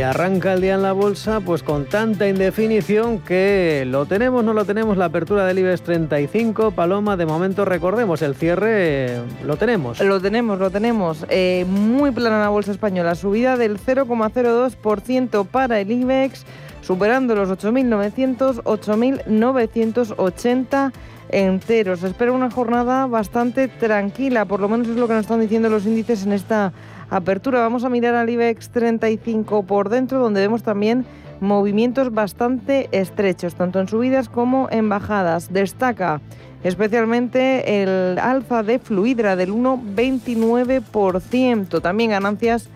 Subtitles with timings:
[0.00, 4.54] Y arranca el día en la bolsa pues con tanta indefinición que lo tenemos, no
[4.54, 10.00] lo tenemos, la apertura del IBEX 35, Paloma, de momento recordemos, el cierre lo tenemos.
[10.00, 11.26] Lo tenemos, lo tenemos.
[11.28, 16.46] Eh, muy plana la bolsa española, subida del 0,02% para el IBEX,
[16.80, 20.92] superando los 8.900, 8.980
[21.28, 22.02] enteros.
[22.04, 25.84] espera una jornada bastante tranquila, por lo menos es lo que nos están diciendo los
[25.84, 26.72] índices en esta
[27.10, 27.60] apertura.
[27.60, 31.04] Vamos a mirar al IBEX 35 por dentro, donde vemos también
[31.40, 35.52] movimientos bastante estrechos, tanto en subidas como en bajadas.
[35.52, 36.20] Destaca
[36.62, 41.82] especialmente el alza de Fluidra del 1,29%.
[41.82, 42.68] También ganancias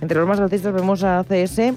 [0.00, 1.74] entre los más alcistas vemos a CS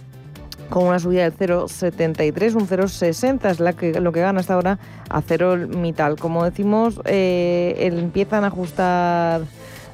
[0.70, 4.80] con una subida del 0,73, un 0,60 es la que, lo que gana hasta ahora
[5.10, 5.22] a
[5.68, 6.18] Mital.
[6.18, 9.42] Como decimos, eh, empiezan a ajustar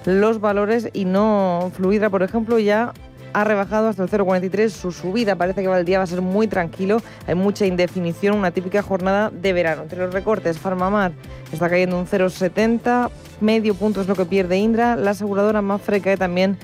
[0.07, 2.93] los valores y no Fluidra, por ejemplo, ya
[3.33, 5.35] ha rebajado hasta el 0,43 su subida.
[5.35, 7.01] Parece que el día va a ser muy tranquilo.
[7.27, 9.83] Hay mucha indefinición, una típica jornada de verano.
[9.83, 11.11] Entre los recortes, Farmamar
[11.51, 13.09] está cayendo un 0,70,
[13.41, 14.95] medio punto es lo que pierde Indra.
[14.95, 16.57] La aseguradora Mafre cae también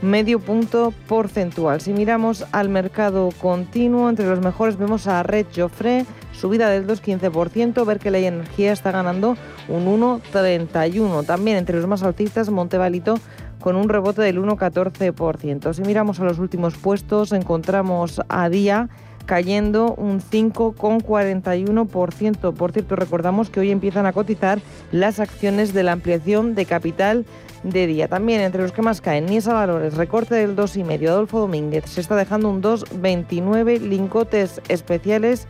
[0.00, 1.82] medio punto porcentual.
[1.82, 6.06] Si miramos al mercado continuo, entre los mejores vemos a Red Joffre,
[6.38, 9.36] subida del 2,15%, ver que la energía está ganando
[9.68, 11.26] un 1,31%.
[11.26, 13.18] También entre los más altistas, Montevalito
[13.60, 15.72] con un rebote del 1,14%.
[15.72, 18.88] Si miramos a los últimos puestos, encontramos a Día
[19.24, 22.54] cayendo un 5,41%.
[22.54, 24.60] Por cierto, recordamos que hoy empiezan a cotizar
[24.92, 27.26] las acciones de la ampliación de capital
[27.64, 28.08] de día.
[28.08, 32.14] También entre los que más caen, Niesa Valores, recorte del 2,5, Adolfo Domínguez, se está
[32.14, 35.48] dejando un 2,29, lincotes especiales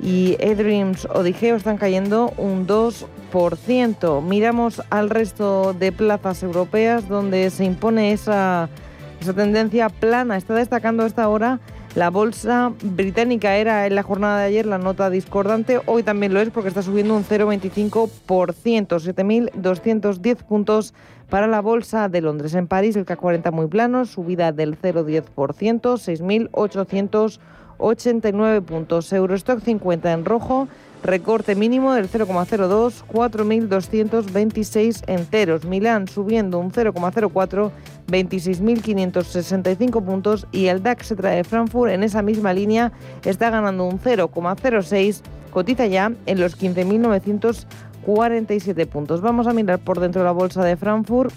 [0.00, 4.22] y eDreams o Digeo están cayendo un 2%.
[4.22, 8.68] Miramos al resto de plazas europeas donde se impone esa,
[9.34, 10.36] tendencia plana.
[10.36, 11.60] Está destacando esta hora
[11.94, 16.40] la bolsa británica era en la jornada de ayer la nota discordante, hoy también lo
[16.40, 18.08] es porque está subiendo un 0,25%,
[18.86, 20.94] 7.210 puntos
[21.28, 22.54] para la bolsa de Londres.
[22.54, 25.98] En París el CAC 40 muy plano, subida del 0,10%,
[27.78, 29.12] 6.889 puntos.
[29.12, 30.66] Eurostock 50 en rojo,
[31.02, 35.64] recorte mínimo del 0,02, 4.226 enteros.
[35.64, 37.70] Milán subiendo un 0,04,
[38.08, 42.92] 26.565 puntos y el DAX de Frankfurt en esa misma línea
[43.24, 49.20] está ganando un 0,06, cotiza ya en los 15.947 puntos.
[49.20, 51.32] Vamos a mirar por dentro de la bolsa de Frankfurt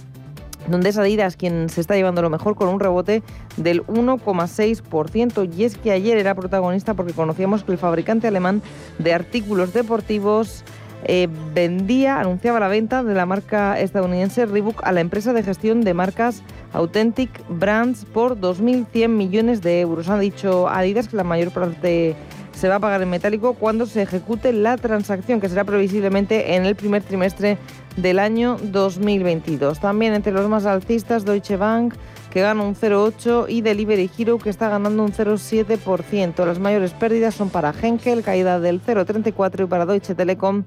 [0.68, 3.24] donde es Adidas quien se está llevando lo mejor con un rebote
[3.58, 5.50] del 1,6%.
[5.56, 8.62] Y es que ayer era protagonista porque conocíamos que el fabricante alemán
[9.00, 10.64] de artículos deportivos
[11.04, 15.82] eh, vendía, anunciaba la venta de la marca estadounidense Reebok a la empresa de gestión
[15.82, 20.10] de marcas Authentic Brands por 2.100 millones de euros.
[20.10, 22.16] Han dicho Adidas que la mayor parte
[22.62, 26.68] se va a pagar en metálico cuando se ejecute la transacción, que será previsiblemente en
[26.68, 27.58] el primer trimestre
[27.98, 29.80] del año 2022.
[29.80, 31.96] También entre los más alcistas, Deutsche Bank,
[32.30, 36.46] que gana un 0,8 y Delivery Hero, que está ganando un 0,7%.
[36.46, 40.64] Las mayores pérdidas son para Henkel, caída del 0,34 y para Deutsche Telekom,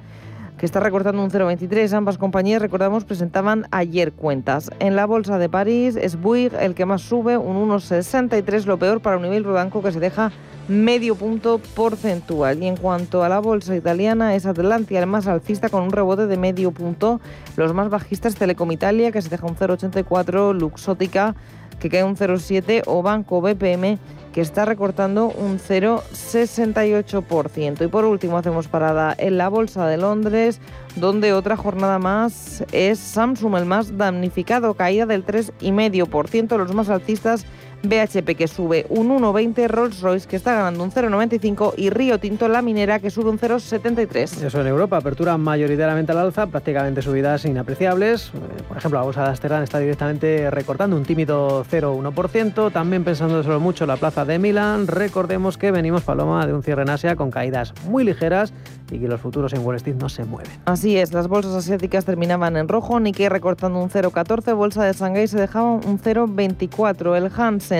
[0.59, 1.92] que está recortando un 0,23.
[1.92, 4.70] Ambas compañías, recordamos, presentaban ayer cuentas.
[4.78, 9.00] En la bolsa de París es Bouygues el que más sube, un 1,63, lo peor
[9.00, 10.32] para un nivel rodanco que se deja
[10.69, 12.62] medio punto porcentual.
[12.62, 16.26] Y en cuanto a la bolsa italiana, es Atlantia el más alcista con un rebote
[16.26, 17.20] de medio punto.
[17.56, 21.34] Los más bajistas, Telecom Italia, que se deja un 0,84, Luxótica,
[21.79, 23.99] que cae un 0,7, o Banco BPM,
[24.33, 27.85] que está recortando un 0,68%.
[27.85, 30.61] Y por último hacemos parada en la Bolsa de Londres,
[30.97, 36.59] donde otra jornada más es Samsung, el más damnificado, caída del 3,5%.
[36.59, 37.47] Los más altistas
[37.84, 42.48] BHP que sube un 1,20, Rolls Royce que está ganando un 0,95 y Río Tinto,
[42.48, 44.44] la minera, que sube un 0,73.
[44.44, 48.28] Eso en Europa, apertura mayoritariamente al alza, prácticamente subidas inapreciables.
[48.28, 52.72] Eh, por ejemplo, la bolsa de Amsterdam está directamente recortando un tímido 0,1%.
[52.72, 56.82] También pensando solo mucho la plaza de Milán, recordemos que venimos, Paloma, de un cierre
[56.82, 58.52] en Asia con caídas muy ligeras
[58.90, 60.52] y que los futuros en Wall Street no se mueven.
[60.66, 65.26] Así es, las bolsas asiáticas terminaban en rojo, Nikkei recortando un 0,14, bolsa de Shanghái
[65.26, 67.74] se dejaba un 0,24, el Hansen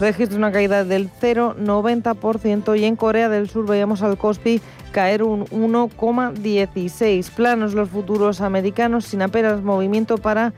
[0.00, 4.60] registra una caída del 0,90% y en Corea del Sur veíamos al Kospi
[4.92, 7.30] caer un 1,16.
[7.30, 10.52] Planos los futuros americanos sin apenas movimiento para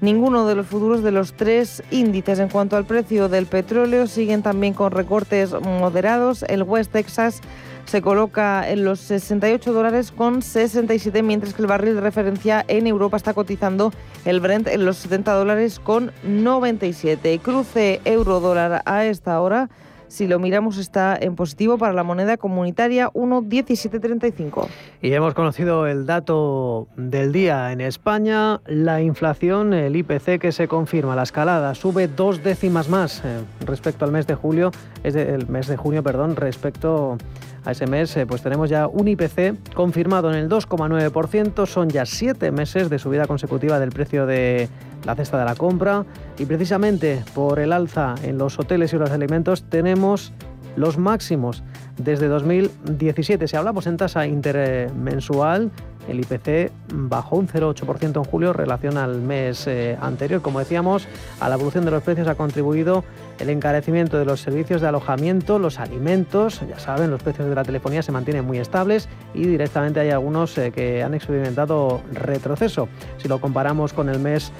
[0.00, 2.38] ninguno de los futuros de los tres índices.
[2.38, 6.44] En cuanto al precio del petróleo, siguen también con recortes moderados.
[6.48, 7.40] El West Texas
[7.90, 12.86] se coloca en los 68 dólares con 67, mientras que el barril de referencia en
[12.86, 13.92] Europa está cotizando
[14.24, 17.40] el Brent en los 70 dólares con 97.
[17.40, 19.70] Cruce euro-dólar a esta hora
[20.10, 24.66] si lo miramos está en positivo para la moneda comunitaria 1,1735.
[25.00, 30.66] Y hemos conocido el dato del día en España, la inflación, el IPC que se
[30.66, 34.72] confirma, la escalada sube dos décimas más eh, respecto al mes de julio,
[35.04, 37.16] es el mes de junio, perdón, respecto
[37.64, 42.04] a ese mes, eh, pues tenemos ya un IPC confirmado en el 2,9%, son ya
[42.04, 44.68] siete meses de subida consecutiva del precio de
[45.04, 46.04] la cesta de la compra
[46.38, 50.32] y precisamente por el alza en los hoteles y los alimentos tenemos
[50.76, 51.62] los máximos
[51.96, 53.48] desde 2017.
[53.48, 55.70] Si hablamos en tasa intermensual,
[56.08, 60.40] el IPC bajó un 0,8% en julio en relación al mes eh, anterior.
[60.40, 61.06] Como decíamos,
[61.40, 63.04] a la evolución de los precios ha contribuido
[63.38, 67.64] el encarecimiento de los servicios de alojamiento, los alimentos, ya saben, los precios de la
[67.64, 72.88] telefonía se mantienen muy estables y directamente hay algunos eh, que han experimentado retroceso.
[73.18, 74.52] Si lo comparamos con el mes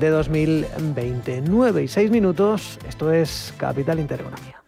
[0.00, 4.65] de 2029 y 6 minutos, esto es Capital Intereconomía.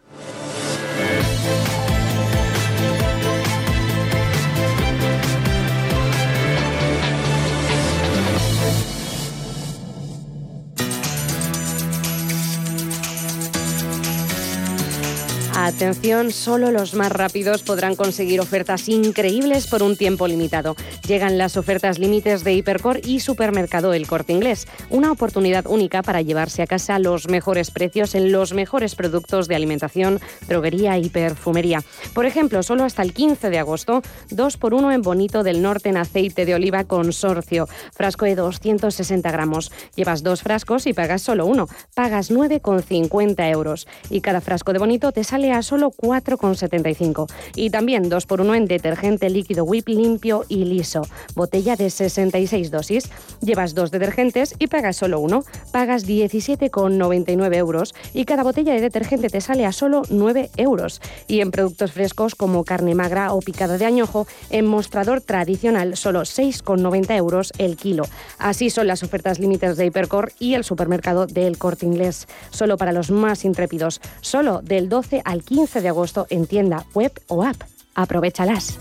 [15.61, 20.77] Atención, solo los más rápidos podrán conseguir ofertas increíbles por un tiempo limitado.
[21.05, 24.67] Llegan las ofertas límites de Hipercor y Supermercado El Corte Inglés.
[24.89, 29.55] Una oportunidad única para llevarse a casa los mejores precios en los mejores productos de
[29.55, 31.83] alimentación, droguería y perfumería.
[32.13, 35.89] Por ejemplo, solo hasta el 15 de agosto, 2 por 1 en Bonito del Norte
[35.89, 37.67] en aceite de oliva consorcio.
[37.93, 39.73] Frasco de 260 gramos.
[39.93, 41.67] Llevas dos frascos y pagas solo uno.
[41.95, 43.87] Pagas 9,50 euros.
[44.09, 47.31] Y cada frasco de Bonito te sale a solo 4,75.
[47.55, 51.01] Y también 2 por 1 en detergente líquido whip limpio y liso.
[51.35, 53.09] Botella de 66 dosis.
[53.41, 55.43] Llevas dos detergentes y pagas solo uno.
[55.71, 61.01] Pagas 17,99 euros y cada botella de detergente te sale a solo 9 euros.
[61.27, 66.21] Y en productos frescos como carne magra o picada de añojo, en mostrador tradicional solo
[66.21, 68.03] 6,90 euros el kilo.
[68.37, 72.27] Así son las ofertas límites de Hipercor y el supermercado del Corte Inglés.
[72.49, 74.01] Solo para los más intrépidos.
[74.21, 77.61] Solo del 12 al 15 de agosto en tienda web o app.
[77.95, 78.77] Aprovechalas.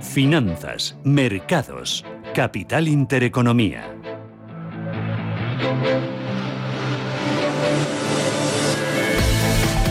[0.00, 2.02] Finanzas, mercados,
[2.34, 3.84] capital intereconomía.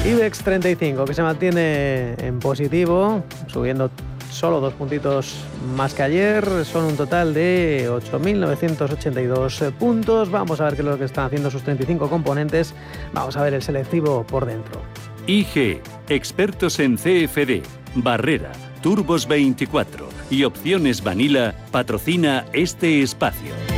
[0.04, 3.92] IBEX 35 que se mantiene en positivo, subiendo
[4.36, 5.36] solo dos puntitos
[5.76, 10.30] más que ayer, son un total de 8.982 puntos.
[10.30, 12.74] Vamos a ver qué es lo que están haciendo sus 35 componentes.
[13.14, 14.82] Vamos a ver el selectivo por dentro.
[15.26, 17.64] IG, expertos en CFD,
[17.96, 18.52] Barrera,
[18.82, 23.75] Turbos 24 y Opciones Vanilla patrocina este espacio.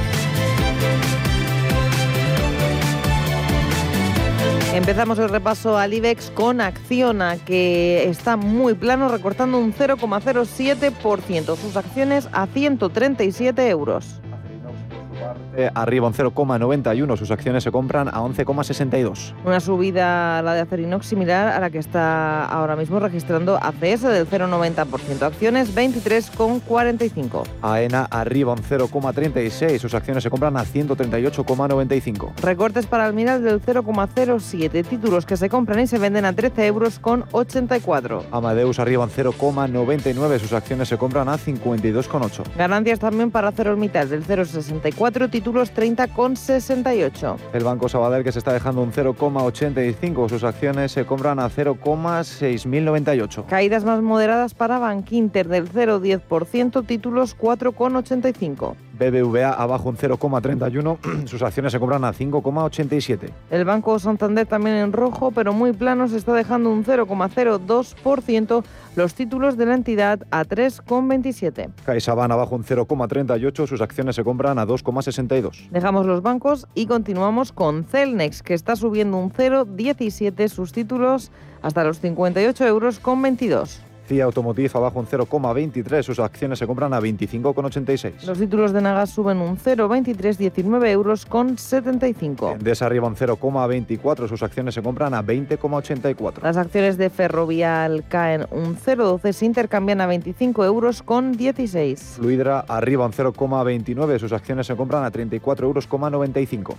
[4.78, 11.58] Empezamos el repaso al IBEX con Acciona, que está muy plano, recortando un 0,07%.
[11.58, 14.22] Sus acciones a 137 euros.
[15.74, 17.18] Arriba un 0,91.
[17.18, 19.34] Sus acciones se compran a 11,62.
[19.44, 24.30] Una subida, la de Acerinox, similar a la que está ahora mismo registrando ACS del
[24.30, 25.24] 0,90%.
[25.24, 27.44] Acciones 23,45.
[27.62, 29.80] AENA arriba un 0,36.
[29.80, 32.36] Sus acciones se compran a 138,95.
[32.42, 34.86] Recortes para Almiral del 0,07.
[34.86, 38.26] Títulos que se compran y se venden a 13 euros con 84.
[38.32, 40.40] Amadeus arriba un 0,99.
[40.40, 42.44] Sus acciones se compran a 52,8.
[42.56, 45.30] Ganancias también para Mitad del 0,64.
[45.30, 47.38] Títulos 30,68.
[47.54, 50.30] El Banco Sabadell que se está dejando un 0,85.
[50.30, 53.46] Sus acciones se compran a 0,6098.
[53.46, 56.86] Caídas más moderadas para Bankinter del 0,10%.
[56.86, 58.76] Títulos 4,85.
[58.98, 63.30] BBVA abajo un 0,31, sus acciones se compran a 5,87.
[63.50, 68.64] El Banco Santander también en rojo, pero muy plano, se está dejando un 0,02%,
[68.96, 71.70] los títulos de la entidad a 3,27.
[71.86, 75.70] CaixaBank abajo un 0,38, sus acciones se compran a 2,62.
[75.70, 81.84] Dejamos los bancos y continuamos con Celnex, que está subiendo un 0,17 sus títulos hasta
[81.84, 83.87] los 58 euros con 22.
[84.08, 88.24] CIA Automotive abajo un 0,23, sus acciones se compran a 25,86.
[88.26, 92.52] Los títulos de Nagas suben un 0,23, 19 euros con 75.
[92.52, 96.42] Endesa arriba un 0,24, sus acciones se compran a 20,84.
[96.44, 102.16] Las acciones de Ferrovial caen un 0,12, se intercambian a 25 euros con 16.
[102.18, 105.88] Fluidra arriba un 0,29, sus acciones se compran a 34 euros.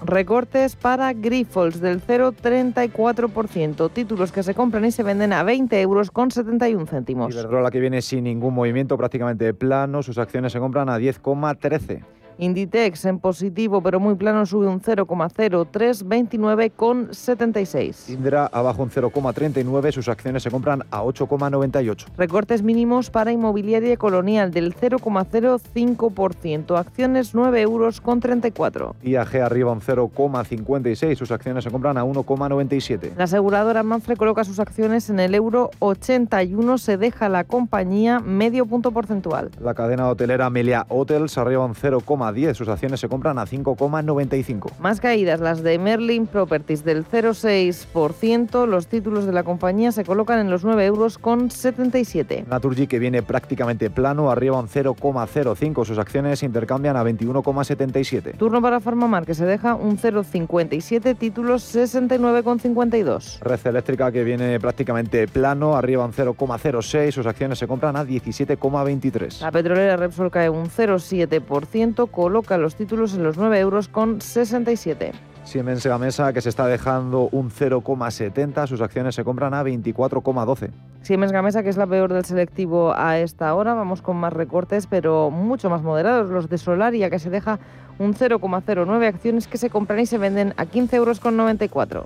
[0.04, 6.10] Recortes para Grifols del 0,34%, títulos que se compran y se venden a 20 euros
[6.10, 7.17] con 71 céntimos.
[7.28, 12.02] Iberdrola que viene sin ningún movimiento, prácticamente plano, sus acciones se compran a 10,13.
[12.38, 18.08] Inditex en positivo pero muy plano sube un 0,0329 con 76.
[18.10, 22.06] Indra abajo un 0,39, sus acciones se compran a 8,98.
[22.16, 28.96] Recortes mínimos para inmobiliaria colonial del 0,05%, acciones 9 euros con 34.
[29.02, 33.14] IAG arriba un 0,56, sus acciones se compran a 1,97.
[33.16, 38.66] La aseguradora Manfre coloca sus acciones en el euro 81, se deja la compañía medio
[38.66, 39.50] punto porcentual.
[39.60, 42.56] La cadena hotelera Melia Hotels arriba un 0, 10.
[42.56, 44.72] Sus acciones se compran a 5,95.
[44.78, 48.66] Más caídas las de Merlin Properties del 0,6%.
[48.66, 52.44] Los títulos de la compañía se colocan en los 9 euros con 77.
[52.48, 55.84] Naturgy que viene prácticamente plano, arriba un 0,05.
[55.84, 58.36] Sus acciones se intercambian a 21,77.
[58.36, 61.16] Turno para Farmamar que se deja un 0,57.
[61.16, 63.40] Títulos 69,52.
[63.40, 67.12] Red Eléctrica que viene prácticamente plano, arriba un 0,06.
[67.12, 69.40] Sus acciones se compran a 17,23.
[69.40, 75.12] La petrolera Repsol cae un 0,7% coloca los títulos en los 9 euros con 67.
[75.44, 80.70] Siemens Gamesa que se está dejando un 0,70, sus acciones se compran a 24,12.
[81.02, 84.88] Siemens Gamesa que es la peor del selectivo a esta hora, vamos con más recortes
[84.88, 87.60] pero mucho más moderados, los de Solaria que se deja
[87.98, 91.20] un 0,09 acciones que se compran y se venden a 15,94 euros.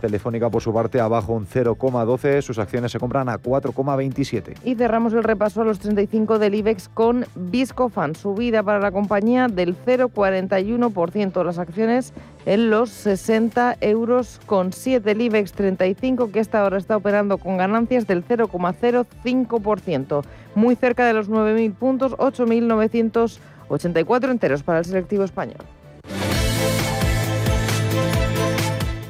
[0.01, 4.57] Telefónica por su parte abajo un 0,12, sus acciones se compran a 4,27.
[4.65, 9.49] Y cerramos el repaso a los 35 del IBEX con Viscofan, subida para la compañía
[9.49, 12.13] del 0,41%, las acciones
[12.47, 17.57] en los 60 euros con 7 el IBEX 35 que esta hora está operando con
[17.57, 25.65] ganancias del 0,05%, muy cerca de los 9.000 puntos, 8.984 enteros para el selectivo español.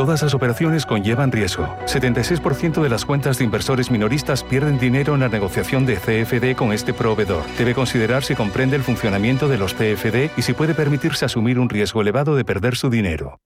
[0.00, 1.76] Todas las operaciones conllevan riesgo.
[1.84, 6.72] 76% de las cuentas de inversores minoristas pierden dinero en la negociación de CFD con
[6.72, 7.44] este proveedor.
[7.58, 11.68] Debe considerar si comprende el funcionamiento de los CFD y si puede permitirse asumir un
[11.68, 13.40] riesgo elevado de perder su dinero.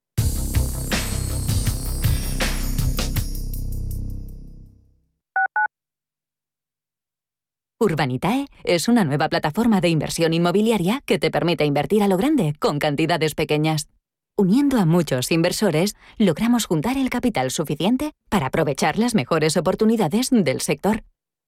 [7.80, 12.54] Urbanitae es una nueva plataforma de inversión inmobiliaria que te permite invertir a lo grande
[12.61, 13.88] con cantidades pequeñas.
[14.37, 20.61] Uniendo a muchos inversores, logramos juntar el capital suficiente para aprovechar las mejores oportunidades del
[20.61, 21.05] sector.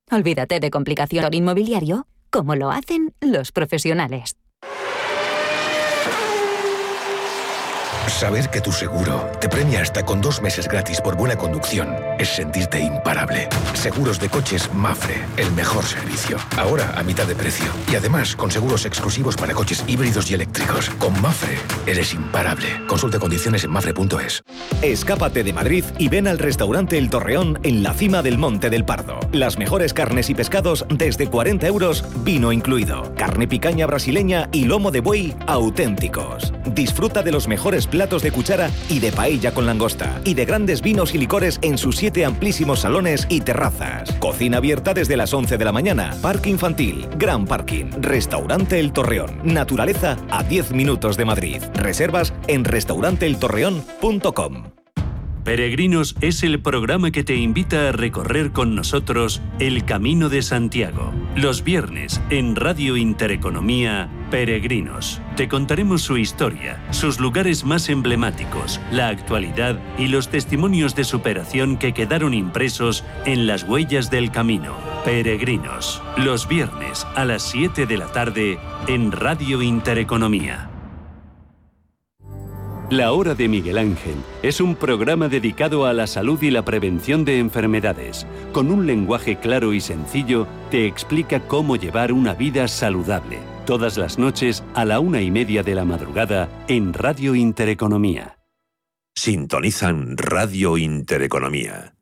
[0.08, 4.36] Olvídate de complicación inmobiliario, como lo hacen los profesionales.
[8.08, 12.28] Saber que tu seguro te premia hasta con dos meses gratis por buena conducción es
[12.28, 13.48] sentirte imparable.
[13.74, 16.38] Seguros de coches Mafre, el mejor servicio.
[16.56, 17.66] Ahora a mitad de precio.
[17.92, 20.88] Y además con seguros exclusivos para coches híbridos y eléctricos.
[20.90, 22.66] Con Mafre eres imparable.
[22.86, 24.42] Consulta condiciones en mafre.es.
[24.82, 28.84] Escápate de Madrid y ven al restaurante El Torreón en la cima del Monte del
[28.84, 29.18] Pardo.
[29.32, 33.12] Las mejores carnes y pescados desde 40 euros, vino incluido.
[33.16, 36.54] Carne picaña brasileña y lomo de buey auténticos.
[36.64, 40.20] Disfruta de los mejores platos de cuchara y de paella con langosta.
[40.24, 44.12] Y de grandes vinos y licores en sus siete amplísimos salones y terrazas.
[44.18, 46.14] Cocina abierta desde las 11 de la mañana.
[46.20, 47.86] Parque infantil, gran parking.
[48.00, 49.40] Restaurante El Torreón.
[49.44, 51.62] Naturaleza a 10 minutos de Madrid.
[51.74, 54.64] Reservas en restauranteeltorreón.com.
[55.42, 61.12] Peregrinos es el programa que te invita a recorrer con nosotros el Camino de Santiago.
[61.36, 65.22] Los viernes en Radio Intereconomía, Peregrinos.
[65.36, 71.76] Te contaremos su historia, sus lugares más emblemáticos, la actualidad y los testimonios de superación
[71.76, 74.72] que quedaron impresos en las huellas del camino.
[75.04, 76.02] Peregrinos.
[76.16, 80.70] Los viernes a las 7 de la tarde en Radio Intereconomía.
[82.88, 87.26] La Hora de Miguel Ángel es un programa dedicado a la salud y la prevención
[87.26, 88.26] de enfermedades.
[88.52, 94.16] Con un lenguaje claro y sencillo, te explica cómo llevar una vida saludable Todas las
[94.16, 98.38] noches a la una y media de la madrugada en Radio Intereconomía.
[99.12, 101.96] Sintonizan Radio Intereconomía.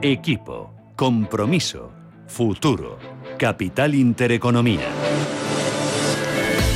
[0.00, 1.92] Equipo, compromiso,
[2.26, 2.98] futuro,
[3.38, 5.01] capital intereconomía.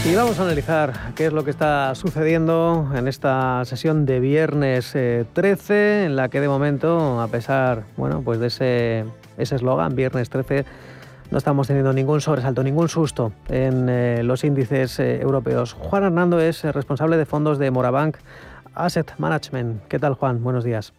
[0.07, 4.93] Y vamos a analizar qué es lo que está sucediendo en esta sesión de viernes
[4.93, 9.05] 13, eh, en la que de momento, a pesar bueno, pues de ese
[9.37, 10.65] eslogan, viernes 13,
[11.33, 15.73] no estamos teniendo ningún sobresalto, ningún susto en eh, los índices eh, europeos.
[15.73, 18.17] Juan Hernando es responsable de fondos de Morabank
[18.75, 19.89] Asset Management.
[19.89, 20.41] ¿Qué tal, Juan?
[20.45, 20.93] Buenos días.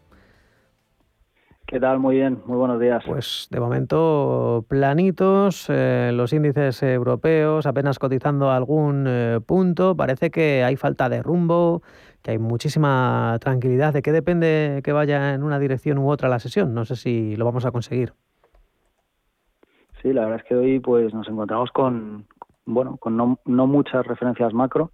[1.68, 2.00] ¿Qué tal?
[2.00, 3.04] Muy bien, muy buenos días.
[3.06, 10.64] Pues de momento planitos, eh, los índices europeos apenas cotizando algún eh, punto, parece que
[10.64, 11.82] hay falta de rumbo,
[12.24, 13.92] que hay muchísima tranquilidad.
[13.92, 16.74] ¿De qué depende que vaya en una dirección u otra la sesión?
[16.74, 18.14] No sé si lo vamos a conseguir.
[20.02, 22.28] Sí, la verdad es que hoy pues nos encontramos con
[22.66, 24.92] bueno, con no, no muchas referencias macro,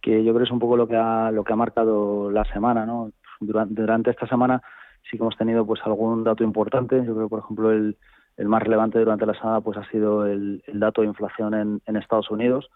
[0.00, 2.86] que yo creo es un poco lo que ha lo que ha marcado la semana,
[2.86, 3.12] ¿no?
[3.38, 4.62] Durante, durante esta semana
[5.10, 7.04] sí que hemos tenido pues algún dato importante.
[7.04, 7.96] Yo creo, por ejemplo, el,
[8.36, 11.82] el más relevante durante la semana pues ha sido el, el dato de inflación en,
[11.86, 12.70] en, Estados Unidos,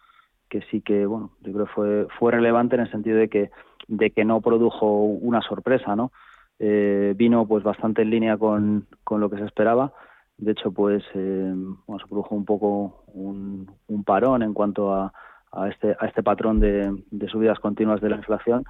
[0.48, 3.50] que sí que, bueno, yo creo fue fue relevante en el sentido de que
[3.88, 6.12] de que no produjo una sorpresa, ¿no?
[6.58, 9.92] Eh, vino pues bastante en línea con, con lo que se esperaba.
[10.38, 11.52] De hecho, pues eh,
[11.86, 15.12] bueno, se produjo un poco un, un parón en cuanto a,
[15.52, 18.64] a este a este patrón de, de subidas continuas de la inflación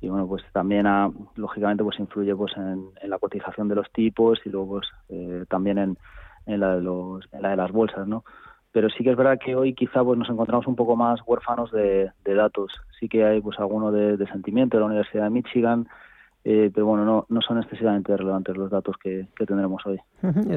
[0.00, 4.38] y bueno pues también ha, lógicamente pues influye pues en, la cotización de los tipos
[4.44, 5.98] y luego pues eh, también en,
[6.46, 8.24] en, la de los de las bolsas no
[8.76, 11.72] pero sí que es verdad que hoy quizá pues nos encontramos un poco más huérfanos
[11.72, 12.70] de, de datos.
[13.00, 15.88] Sí que hay pues alguno de, de sentimiento de la Universidad de Michigan
[16.48, 19.98] eh, pero bueno, no, no son excesivamente relevantes los datos que, tendremos hoy.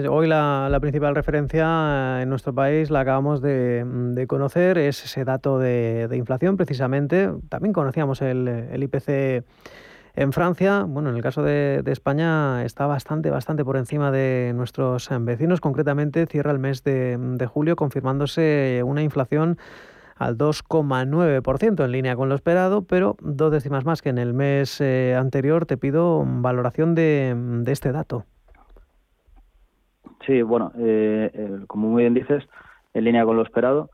[0.07, 6.07] Hoy la, principal referencia en nuestro país la acabamos de, conocer, es ese dato de,
[6.13, 7.31] inflación precisamente.
[7.49, 9.43] También conocíamos el, IPC
[10.15, 15.09] en Francia, bueno, en el caso de, España está bastante, bastante por encima de nuestros
[15.21, 15.59] vecinos.
[15.59, 19.57] Concretamente cierra el mes de, de julio confirmándose una inflación
[20.19, 24.81] al 2,9% en línea con lo esperado, pero dos décimas más que en el mes
[24.81, 25.65] eh, anterior.
[25.65, 28.25] Te pido valoración de, este dato.
[30.25, 32.43] Sí, bueno, eh, como muy bien dices,
[32.93, 33.89] en línea con lo esperado.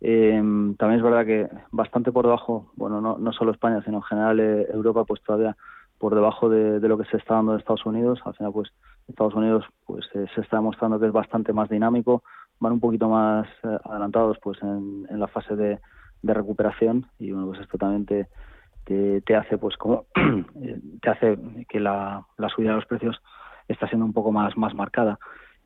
[0.00, 0.42] Eh,
[0.78, 4.40] también es verdad que bastante por debajo, bueno, no, no solo España, sino en general
[4.40, 5.56] Europa, pues todavía
[5.98, 8.20] por debajo de, lo que se está dando en Estados Unidos.
[8.24, 8.70] Al final, pues
[9.08, 12.22] Estados Unidos pues se está demostrando que es bastante más dinámico,
[12.60, 15.78] van un poquito más eh, adelantados pues en, la fase de,
[16.22, 17.06] recuperación.
[17.18, 20.06] Y bueno pues esto también te, hace pues como
[20.62, 21.38] eh, te hace
[21.68, 23.20] que la, subida de los precios
[23.68, 25.18] está siendo un poco más más marcada.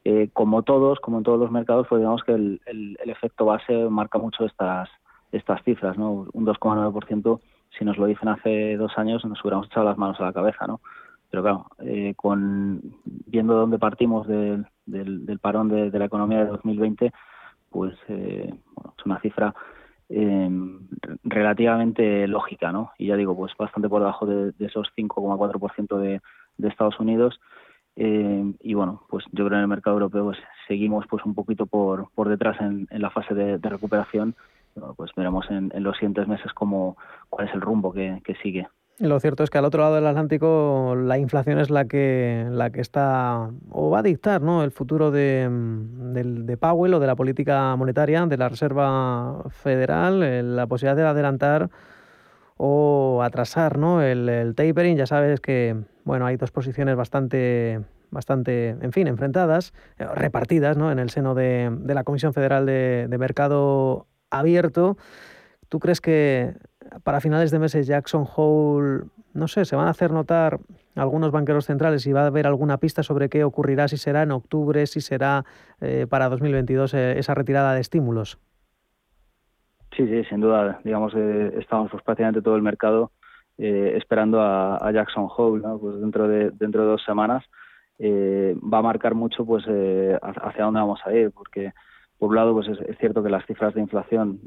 [0.05, 3.75] Eh, como todos como en todos los mercados pues digamos que el, el, efecto base
[3.91, 4.89] marca mucho estas
[5.31, 7.39] estas cifras no un 2,9%
[7.79, 10.67] si nos lo dicen hace dos años nos hubiéramos echado las manos a la cabeza
[10.67, 10.81] no
[11.31, 17.13] pero claro, eh, con viendo dónde partimos del, del, parón de, la economía de 2020,
[17.71, 19.55] pues eh, bueno, es una cifra
[20.09, 20.51] eh,
[21.25, 22.93] relativamente lógica, ¿no?
[22.99, 26.21] Y ya digo, pues bastante por debajo de, esos 5,4% de,
[26.59, 27.41] de Estados Unidos.
[27.97, 31.35] Eh, y bueno, pues yo creo que en el mercado europeo pues, seguimos pues un
[31.35, 34.35] poquito por, por detrás en, en la fase de, recuperación.
[34.97, 36.97] pues veremos en, en, los siguientes meses cómo,
[37.29, 38.67] cuál es el rumbo que, que sigue.
[39.01, 42.69] Lo cierto es que al otro lado del Atlántico la inflación es la que, la
[42.69, 44.63] que está o va a dictar ¿no?
[44.63, 50.43] el futuro de, de, Powell o de la política monetaria de la Reserva Federal, eh,
[50.43, 51.71] la posibilidad de adelantar
[52.59, 54.03] o atrasar ¿no?
[54.03, 54.99] el, tapering.
[54.99, 60.93] Ya sabes que bueno, hay dos posiciones bastante, bastante en fin, enfrentadas, eh, repartidas ¿no?
[60.93, 64.99] en el seno de, de la Comisión Federal de, de Mercado Abierto.
[65.71, 66.53] ¿Tú crees que
[67.03, 70.59] para finales de meses Jackson Hole, no sé, se van a hacer notar
[70.97, 74.33] algunos banqueros centrales y va a haber alguna pista sobre qué ocurrirá, si será en
[74.33, 75.45] octubre, si será
[75.81, 78.39] eh, para 2022 eh, esa retirada de estímulos.
[79.97, 80.81] Sí, sí, sin duda.
[80.85, 83.13] Digamos, eh, estamos pues, prácticamente todo el mercado
[83.63, 85.79] esperando a, Jackson Hole, ¿no?
[85.79, 87.45] pues dentro de dentro de dos semanas
[88.01, 91.73] va a marcar mucho pues hacia dónde vamos a ir, porque
[92.17, 94.41] por un lado pues es, es cierto que las cifras de inflación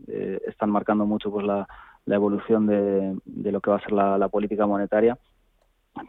[0.47, 1.67] están marcando mucho pues la
[2.05, 5.17] la evolución de, de lo que va a ser la, política monetaria.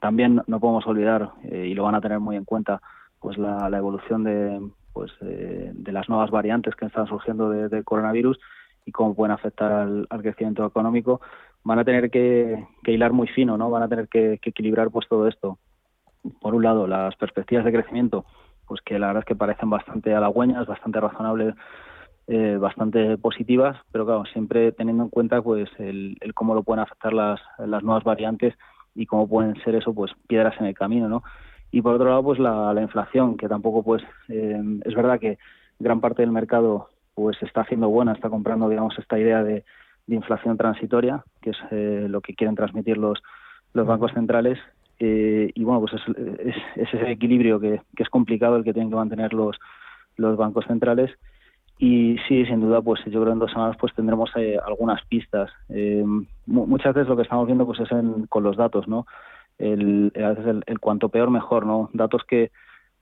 [0.00, 2.80] También no podemos olvidar, eh, y lo van a tener muy en cuenta,
[3.20, 4.60] pues la, evolución de,
[4.92, 8.38] pues, eh, de las nuevas variantes que están surgiendo del coronavirus
[8.86, 11.20] y cómo pueden afectar al, crecimiento económico,
[11.62, 13.70] van a tener que, hilar muy fino, ¿no?
[13.70, 15.58] Van a tener que, equilibrar pues todo esto.
[16.40, 18.24] Por un lado, las perspectivas de crecimiento,
[18.66, 21.54] pues que la verdad es que parecen bastante halagüeñas, bastante razonables,
[22.26, 27.12] eh, bastante positivas, pero claro, siempre teniendo en cuenta pues el, cómo lo pueden afectar
[27.12, 28.54] las, las nuevas variantes
[28.94, 31.22] y cómo pueden ser eso pues piedras en el camino, ¿no?
[31.74, 35.38] Y por otro lado, pues la, inflación, que tampoco pues eh, es verdad que
[35.80, 39.64] gran parte del mercado pues está haciendo buena, está comprando, digamos, esta idea de,
[40.06, 43.20] inflación transitoria, que es eh, lo que quieren transmitir los,
[43.72, 44.58] los bancos centrales.
[45.00, 45.94] Eh, y bueno, pues
[46.44, 49.58] es, ese equilibrio que, es complicado el que tienen que mantener los,
[50.16, 51.10] los bancos centrales.
[51.84, 55.04] Y sí, sin duda, pues yo creo que en dos semanas pues tendremos eh, algunas
[55.04, 55.50] pistas.
[56.46, 57.90] muchas veces lo que estamos viendo pues es
[58.30, 59.06] con los datos, ¿no?
[59.58, 61.90] El, a veces el, el, cuanto peor mejor, ¿no?
[61.92, 62.50] Datos que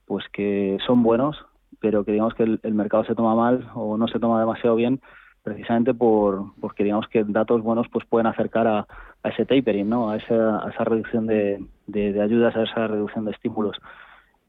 [0.04, 1.36] pues que son buenos,
[1.78, 5.00] pero que digamos que el, mercado se toma mal o no se toma demasiado bien
[5.44, 8.86] precisamente por porque digamos que datos buenos pues pueden acercar a,
[9.22, 13.30] ese tapering no a esa, a esa reducción de, de, ayudas a esa reducción de
[13.30, 13.76] estímulos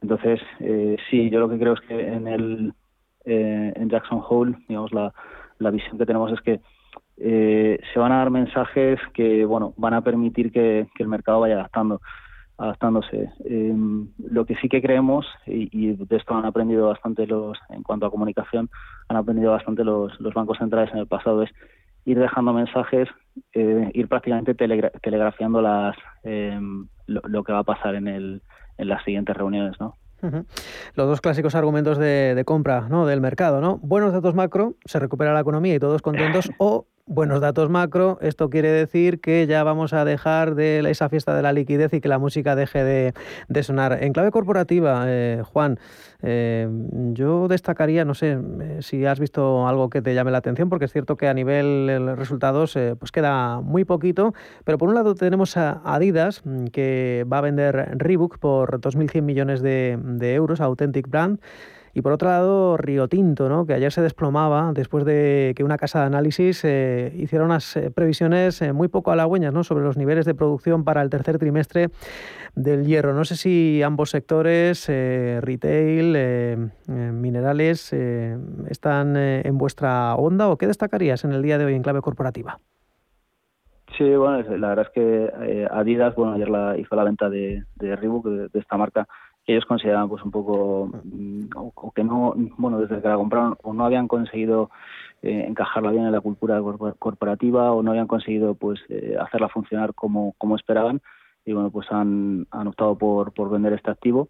[0.02, 2.74] entonces eh, sí yo lo que creo es que en el
[3.25, 5.13] eh, en Jackson Hole digamos la,
[5.59, 6.59] la visión que tenemos es que
[7.17, 11.55] eh, se van a dar mensajes que bueno van a permitir que, el mercado vaya
[11.55, 12.01] adaptando
[12.57, 13.29] adaptándose.
[13.45, 18.05] Em, lo que sí que creemos, y, de esto han aprendido bastante los, en cuanto
[18.05, 18.69] a comunicación,
[19.09, 21.49] han aprendido bastante los, los bancos centrales en el pasado, es
[22.05, 23.09] ir dejando mensajes,
[23.53, 28.41] eh, ir prácticamente telegrafiando las, em, lo, que va a pasar en, el,
[28.77, 29.95] en las siguientes reuniones, ¿no?
[30.95, 33.05] Los dos clásicos argumentos de, de, compra ¿no?
[33.05, 33.77] del mercado, ¿no?
[33.81, 38.50] Buenos datos macro, se recupera la economía y todos contentos, o buenos datos macro, esto
[38.50, 42.08] quiere decir que ya vamos a dejar de esa fiesta de la liquidez y que
[42.08, 43.13] la música deje
[43.48, 44.04] de, sonar.
[44.04, 45.80] En clave corporativa, eh, Juan,
[46.22, 46.68] eh,
[47.12, 50.86] yo destacaría, no sé eh, si has visto algo que te llame la atención, porque
[50.86, 55.16] es cierto que a nivel de resultados pues queda muy poquito, pero por un lado
[55.16, 60.62] tenemos a Adidas, mm, que va a vender Reebok por 2.100 millones de, de euros,
[60.62, 61.39] Authentic Brand.
[61.95, 63.67] Y por otro lado, Río Tinto, ¿no?
[63.67, 67.91] que ayer se desplomaba después de que una casa de análisis eh, hiciera unas eh,
[67.91, 69.63] previsiones eh, muy poco halagüeñas ¿no?
[69.63, 71.89] sobre los niveles de producción para el tercer trimestre
[72.56, 73.13] del hierro.
[73.13, 77.93] No sé si ambos sectores, retail, minerales,
[78.69, 82.60] están en vuestra onda o qué destacarías en el día de hoy en clave corporativa.
[83.97, 87.95] Sí, bueno, la verdad es que Adidas, bueno, ayer la, hizo la venta de, de
[87.95, 89.08] Reebok, de esta marca,
[89.45, 93.73] ellos consideraban pues un poco mm, o, que no bueno desde que la compraron o
[93.73, 94.69] no habían conseguido
[95.21, 96.62] eh, encajarla bien en la cultura
[96.99, 101.01] corporativa o no habían conseguido pues eh, hacerla funcionar como, como esperaban
[101.45, 104.29] y bueno pues han, han optado por, por vender este activo.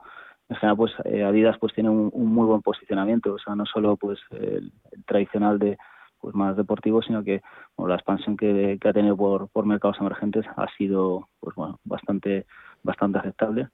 [0.49, 3.97] En general pues eh, Adidas pues tiene un, muy buen posicionamiento o sea no solo
[3.97, 4.71] pues el,
[5.05, 5.77] tradicional de
[6.19, 7.41] pues más deportivo sino que
[7.77, 12.45] la expansión que, que ha tenido por, por mercados emergentes ha sido pues bueno bastante
[12.83, 13.69] bastante aceptable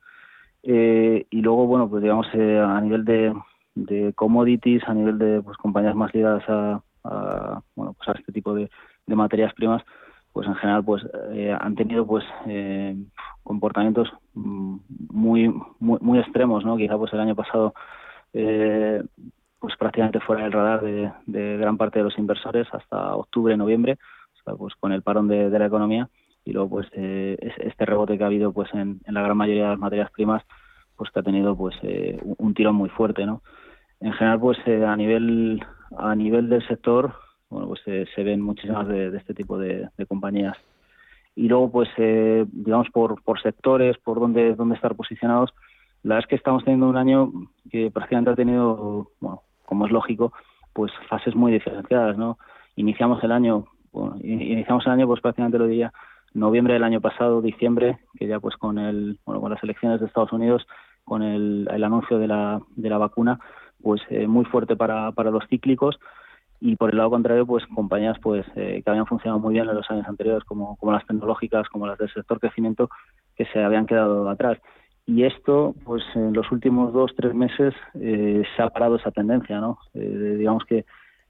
[0.63, 3.33] eh, y luego, bueno, pues digamos, eh, a nivel de,
[3.75, 6.81] de, commodities, a nivel de pues, compañías más ligadas a,
[7.75, 8.69] bueno, pues a este tipo de,
[9.07, 9.83] materias primas,
[10.31, 12.23] pues en general pues eh, han tenido pues
[13.41, 14.77] comportamientos mm,
[15.09, 16.77] muy, muy, muy extremos, ¿no?
[16.77, 17.73] Quizá pues el año pasado
[18.31, 20.81] pues prácticamente fuera del radar
[21.25, 23.97] de, gran parte de los inversores hasta octubre, noviembre,
[24.39, 26.07] o sea, pues con el parón de la economía
[26.49, 29.69] y luego pues eh, este rebote que ha habido pues en, la gran mayoría de
[29.69, 30.43] las materias primas
[30.95, 33.43] pues que ha tenido pues eh, un tirón muy fuerte no
[33.99, 35.63] en general pues eh, a nivel
[35.95, 37.13] a nivel del sector
[37.49, 40.57] bueno pues se ven muchísimas de, este tipo de, compañías.
[41.35, 45.53] Y luego pues digamos por, por sectores por dónde dónde estar posicionados
[46.01, 47.31] la verdad es que estamos teniendo un año
[47.69, 50.33] que prácticamente ha tenido bueno como es lógico
[50.73, 52.39] pues fases muy diferenciadas no
[52.75, 55.93] iniciamos el año bueno, iniciamos el año pues prácticamente lo diría
[56.33, 60.07] noviembre del año pasado, diciembre, que ya pues con el bueno, con las elecciones de
[60.07, 60.65] Estados Unidos,
[61.03, 63.39] con el, anuncio de la, de la vacuna,
[63.81, 65.99] pues eh, muy fuerte para, para los cíclicos
[66.61, 69.75] y por el lado contrario, pues compañías pues eh, que habían funcionado muy bien en
[69.75, 72.89] los años anteriores, como, como las tecnológicas, como las del sector crecimiento,
[73.35, 74.57] que se habían quedado atrás.
[75.05, 79.59] Y esto, pues en los últimos dos, tres meses eh, se ha parado esa tendencia,
[79.59, 79.79] ¿no?
[79.93, 80.85] digamos que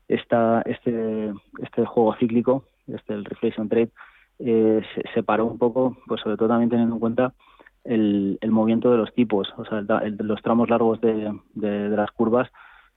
[0.08, 1.32] esta, este,
[1.62, 3.92] este juego cíclico, este el reflection trade,
[4.40, 4.82] eh,
[5.14, 7.34] se, paró un poco, pues sobre todo también teniendo en cuenta
[7.84, 12.50] el, el movimiento de los tipos, o sea, los tramos largos de, las curvas,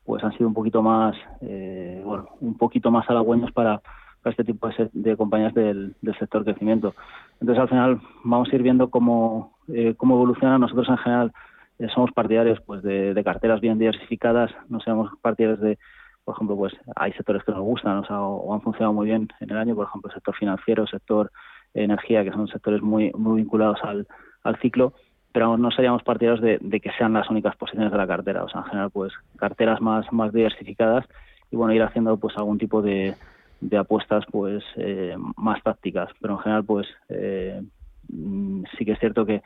[0.04, 3.80] pues han sido un poquito más, eh, bueno, un poquito más halagüeños para,
[4.24, 6.94] este tipo de, compañías del, sector crecimiento.
[7.40, 10.58] Entonces, al final, vamos a ir viendo cómo, eh, cómo evoluciona.
[10.58, 11.32] Nosotros, en general,
[11.80, 15.78] eh, somos partidarios pues de, de, carteras bien diversificadas, no seamos partidarios de
[16.24, 19.28] por ejemplo, pues hay sectores que nos gustan o, sea, o, han funcionado muy bien
[19.40, 21.30] en el año, por ejemplo, el sector financiero, sector
[21.74, 24.06] energía, que son sectores muy, muy vinculados al,
[24.44, 24.92] al ciclo,
[25.32, 28.44] pero no seríamos partidarios de, de, que sean las únicas posiciones de la cartera.
[28.44, 31.06] O sea, en general, pues carteras más, más diversificadas
[31.50, 33.14] y bueno, ir haciendo pues algún tipo de,
[33.60, 36.10] de apuestas pues eh, más tácticas.
[36.20, 37.62] Pero en general, pues eh,
[38.08, 39.42] mm, sí que es cierto que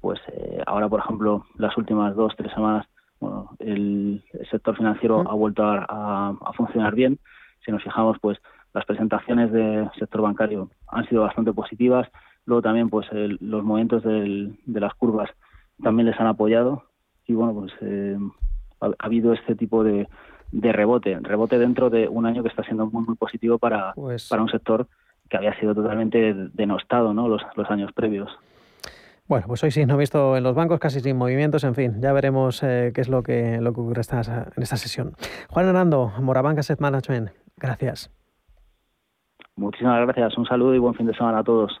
[0.00, 2.86] pues eh, ahora, por ejemplo, las últimas dos, tres semanas,
[3.20, 7.18] bueno, el, sector financiero ha vuelto a, a funcionar bien.
[7.64, 8.38] Si nos fijamos, pues
[8.76, 12.06] las presentaciones del sector bancario han sido bastante positivas.
[12.44, 15.30] Luego también, pues los movimientos de las curvas
[15.82, 16.84] también les han apoyado
[17.26, 18.18] y bueno, pues eh,
[18.80, 20.06] ha, habido este tipo de,
[20.52, 24.42] rebote, rebote dentro de un año que está siendo muy muy positivo para, pues para
[24.42, 24.86] un sector
[25.30, 27.28] que había sido totalmente denostado, ¿no?
[27.28, 28.30] Los, los años previos.
[29.28, 32.00] Bueno, pues hoy sí, no he visto en los bancos casi sin movimientos, en fin,
[32.00, 35.14] ya veremos eh, qué es lo que, lo que ocurre en esta sesión.
[35.50, 38.12] Juan Hernando, Morabanca Asset Management, gracias.
[39.56, 41.80] Muchísimas gracias, un saludo y buen fin de semana a todos.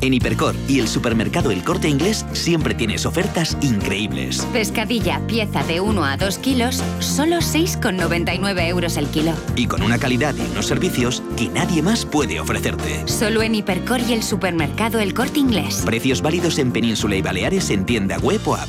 [0.00, 4.46] En Hipercor y el supermercado El Corte Inglés siempre tienes ofertas increíbles.
[4.52, 9.32] Pescadilla, pieza de 1 a 2 kilos, solo 6,99 euros el kilo.
[9.56, 13.06] Y con una calidad y unos servicios que nadie más puede ofrecerte.
[13.06, 15.82] Solo en Hipercor y el supermercado El Corte Inglés.
[15.84, 18.68] Precios válidos en Península y Baleares en tienda web o app.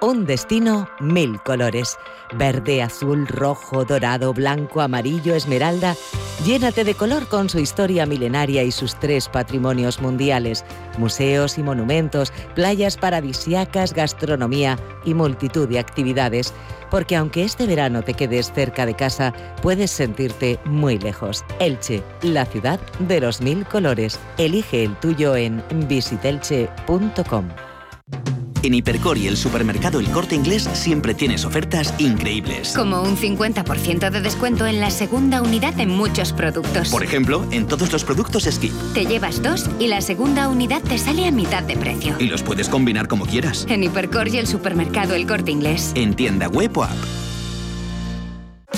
[0.00, 1.98] un destino mil colores.
[2.32, 5.94] Verde, azul, rojo, dorado, blanco, amarillo, esmeralda.
[6.44, 10.64] Llénate de color con su historia milenaria y sus tres patrimonios mundiales,
[10.98, 16.54] museos y monumentos, playas paradisiacas, gastronomía y multitud de actividades
[16.90, 19.32] porque aunque este verano te quedes cerca de casa,
[19.62, 21.44] puedes sentirte muy lejos.
[21.60, 24.18] Elche, la ciudad de los mil colores.
[24.38, 27.48] Elige el tuyo en visitelche.com.
[28.62, 32.74] En Hipercor y el supermercado El Corte Inglés siempre tienes ofertas increíbles.
[32.76, 36.90] Como un 50% de descuento en la segunda unidad en muchos productos.
[36.90, 38.72] Por ejemplo, en todos los productos Skip.
[38.92, 42.16] Te llevas dos y la segunda unidad te sale a mitad de precio.
[42.18, 43.66] Y los puedes combinar como quieras.
[43.68, 45.92] En Hipercor y el supermercado El Corte Inglés.
[45.94, 47.29] En tienda web o app.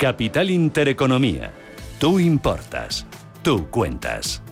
[0.00, 1.52] Capital Intereconomía.
[1.98, 3.06] Tú importas.
[3.42, 4.42] Tú cuentas.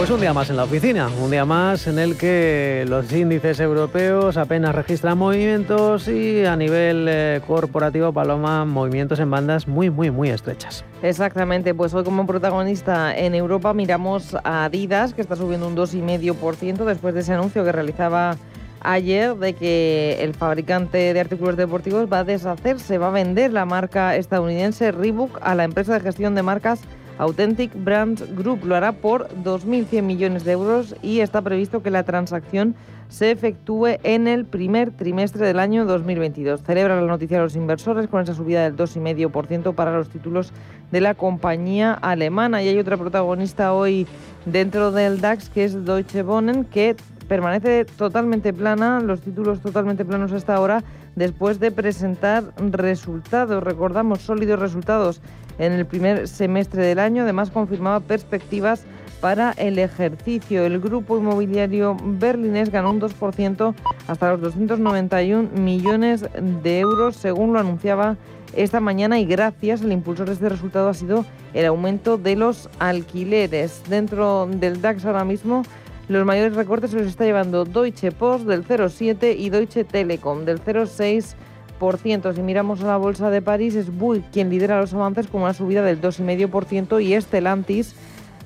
[0.00, 3.60] Pues un día más en la oficina, un día más en el que los índices
[3.60, 10.10] europeos apenas registran movimientos y a nivel eh, corporativo, Paloma, movimientos en bandas muy, muy,
[10.10, 10.86] muy estrechas.
[11.02, 16.86] Exactamente, pues hoy como protagonista en Europa miramos a Adidas, que está subiendo un 2,5%
[16.86, 18.38] después de ese anuncio que realizaba
[18.80, 23.66] ayer de que el fabricante de artículos deportivos va a deshacerse, va a vender la
[23.66, 26.80] marca estadounidense Reebok a la empresa de gestión de marcas
[27.20, 28.64] Authentic Brands Group.
[28.64, 32.74] Lo hará por 2.100 millones de euros y está previsto que la transacción
[33.10, 36.62] se efectúe en el primer trimestre del año 2022.
[36.62, 40.52] Celebra la noticia a los inversores con esa subida del 2,5% para los títulos
[40.90, 42.62] de la compañía alemana.
[42.62, 44.06] Y hay otra protagonista hoy
[44.46, 46.96] dentro del DAX que es Deutsche Wohnen, que
[47.28, 50.82] permanece totalmente plana, los títulos totalmente planos hasta ahora,
[51.14, 55.20] después de presentar resultados, recordamos, sólidos resultados
[55.60, 58.82] en el primer semestre del año, además confirmaba perspectivas
[59.20, 60.64] para el ejercicio.
[60.64, 63.74] El grupo inmobiliario berlinés ganó un 2%
[64.08, 66.24] hasta los 291 millones
[66.62, 68.16] de euros, según lo anunciaba
[68.54, 72.68] esta mañana y gracias, el impulsor de este resultado ha sido el aumento de los
[72.78, 73.82] alquileres.
[73.88, 75.62] Dentro del DAX ahora mismo
[76.08, 81.34] los mayores recortes los está llevando Deutsche Post del 0,7 y Deutsche Telekom del 0,6%.
[81.80, 85.54] Si miramos a la bolsa de París, es Bouygues quien lidera los avances con una
[85.54, 87.94] subida del 2,5% y Stellantis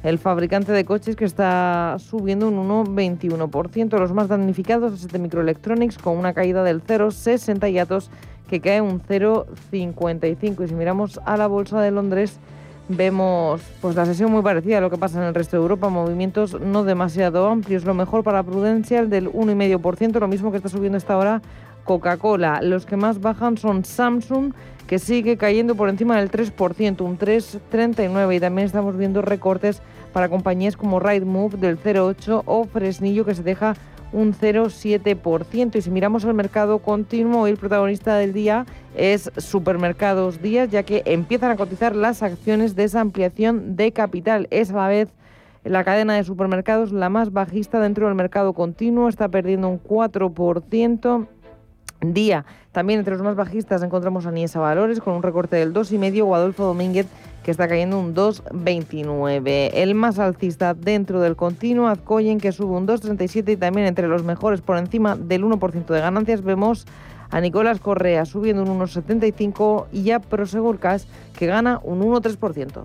[0.05, 3.99] el fabricante de coches que está subiendo un 1,21%.
[3.99, 8.09] Los más damnificados es de Microelectronics con una caída del 0,60 y Atos
[8.49, 10.65] que cae un 0,55.
[10.65, 12.39] Y si miramos a la bolsa de Londres,
[12.89, 15.89] vemos pues la sesión muy parecida a lo que pasa en el resto de Europa,
[15.89, 17.85] movimientos no demasiado amplios.
[17.85, 21.43] Lo mejor para Prudential del 1,5%, lo mismo que está subiendo esta hora
[21.85, 22.61] Coca-Cola.
[22.63, 24.53] Los que más bajan son Samsung,
[24.87, 28.37] que sigue cayendo por encima del 3%, un 3,39%.
[28.37, 29.81] Y también estamos viendo recortes
[30.13, 33.75] para compañías como Rightmove del 0,8% o Fresnillo, que se deja
[34.13, 35.77] un 0,7%.
[35.77, 38.65] Y si miramos el mercado continuo, el protagonista del día
[38.97, 44.47] es Supermercados Días, ya que empiezan a cotizar las acciones de esa ampliación de capital.
[44.51, 45.09] Es a la vez
[45.65, 51.27] la cadena de supermercados la más bajista dentro del mercado continuo, está perdiendo un 4%
[52.13, 52.45] día.
[52.73, 56.35] También entre los más bajistas encontramos a Niesa Valores con un recorte del 2,5 o
[56.35, 57.07] Adolfo Domínguez
[57.45, 59.71] que está cayendo un 2,29.
[59.75, 64.25] El más alcista dentro del continuo, Azcoyen, que sube un 2,37 y también entre los
[64.25, 66.87] mejores por encima del 1% de ganancias vemos
[67.31, 71.05] a Nicolás Correa subiendo un 1,75 y a Prosegur Cash
[71.39, 72.85] que gana un 1,3%.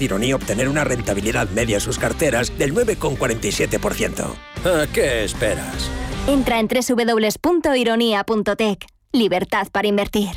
[0.01, 4.33] de Ironía obtener una rentabilidad media en sus carteras del 9,47%.
[4.65, 5.91] ¿A qué esperas?
[6.27, 8.85] Entra en www.ironía.tech.
[9.13, 10.29] Libertad para invertir.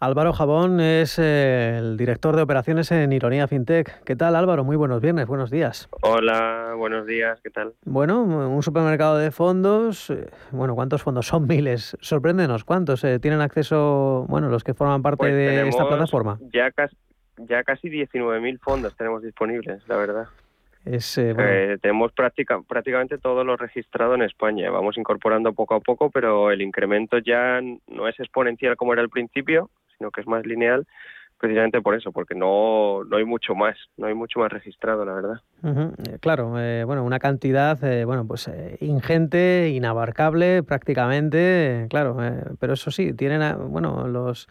[0.00, 4.04] Álvaro Jabón es eh, el director de operaciones en Ironía FinTech.
[4.04, 4.62] ¿Qué tal Álvaro?
[4.62, 5.88] Muy buenos viernes, buenos días.
[6.02, 7.74] Hola, buenos días, ¿qué tal?
[7.84, 11.26] Bueno, un supermercado de fondos, eh, bueno, ¿cuántos fondos?
[11.26, 11.96] Son miles.
[12.00, 16.38] Sorpréndenos, ¿cuántos eh, tienen acceso, bueno, los que forman parte Pues de esta plataforma?
[16.52, 16.94] Ya casi,
[17.38, 20.26] ya casi 19.000 fondos tenemos disponibles, la verdad.
[20.84, 24.70] Es, eh, bueno, Eh, tenemos práctica, prácticamente todo lo registrado en España.
[24.70, 29.10] Vamos incorporando poco a poco, pero el incremento ya no es exponencial como era al
[29.10, 30.86] principio, sino que es más lineal,
[31.38, 35.12] precisamente por eso, porque no, no hay mucho más, no hay mucho más registrado, la
[35.14, 35.40] verdad.
[35.64, 42.42] Eh, Claro, eh, bueno, una cantidad, eh, bueno, pues eh, ingente, inabarcable prácticamente, claro, eh,
[42.58, 44.48] pero eso sí, tienen, bueno, los,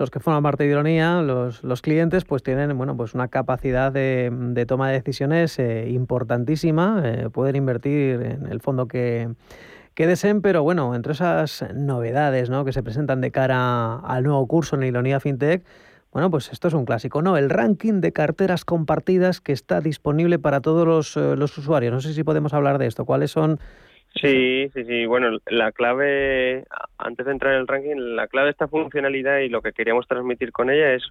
[0.00, 3.92] los que forman parte de Ironía, los, los clientes, pues tienen, bueno, pues una capacidad
[3.92, 9.28] de, de toma de decisiones eh, importantísima, eh, pueden invertir en el fondo que,
[9.94, 14.46] que deseen, pero bueno, entre esas novedades, ¿no?, que se presentan de cara al nuevo
[14.46, 15.62] curso en Ironía FinTech,
[16.12, 17.36] bueno, pues esto es un clásico, ¿no?
[17.36, 21.92] El ranking de carteras compartidas que está disponible para todos los, eh, los usuarios.
[21.92, 23.04] No sé si podemos hablar de esto.
[23.04, 23.60] ¿Cuáles son?
[24.14, 25.06] Sí, sí, sí.
[25.06, 26.64] Bueno, la clave,
[26.98, 30.06] antes de entrar en el ranking, la clave de esta funcionalidad y lo que queríamos
[30.08, 31.04] transmitir con ella es,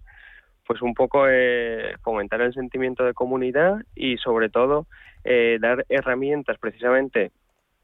[0.68, 4.86] pues, un poco eh, fomentar el sentimiento de comunidad y, sobre todo,
[5.24, 7.32] eh, dar herramientas precisamente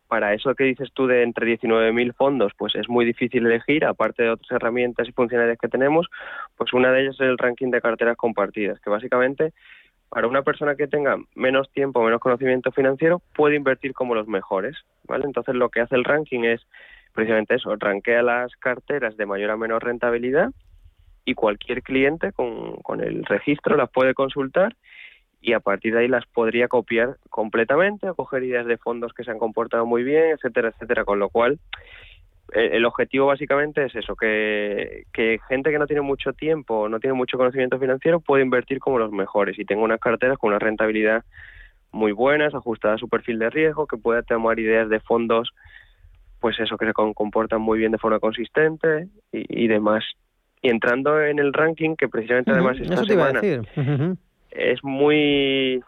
[0.07, 4.23] para eso que dices tú de entre 19.000 fondos, pues es muy difícil elegir, aparte
[4.23, 6.07] de otras herramientas y funcionalidades que tenemos,
[6.55, 9.53] pues una de ellas es el ranking de carteras compartidas, que básicamente
[10.15, 14.77] para una persona que tenga menos tiempo, menos conocimiento financiero, puede invertir como los mejores,
[15.03, 15.25] ¿vale?
[15.25, 16.61] Entonces lo que hace el ranking es
[17.11, 20.51] precisamente eso, rankea las carteras de mayor a menor rentabilidad
[21.25, 24.77] y cualquier cliente con, con el registro las puede consultar
[25.41, 29.25] y a partir de ahí las podría copiar completamente o coger ideas de fondos que
[29.25, 31.59] se han comportado muy bien, etcétera, etcétera, con lo cual
[32.55, 37.13] el objetivo básicamente es eso, que, que gente que no tiene mucho tiempo, no tiene
[37.13, 39.59] mucho conocimiento financiero, puede invertir como los mejores.
[39.59, 41.23] Y tenga unas carteras con una rentabilidad
[41.91, 45.51] muy buenas, ajustadas a su perfil de riesgo, que pueda tomar ideas de fondos,
[46.39, 50.05] pues eso, que se comportan muy bien de forma consistente y, y demás.
[50.61, 53.41] Y entrando en el ranking, que precisamente además esta semana
[54.51, 55.83] es muy...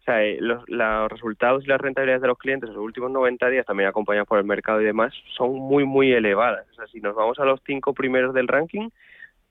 [0.00, 3.10] O sea, eh, los, los, resultados y las rentabilidades de los clientes en los últimos
[3.10, 6.66] 90 días, también acompañados por el mercado y demás, son muy, muy elevadas.
[6.70, 8.88] O sea, si nos vamos a los cinco primeros del ranking,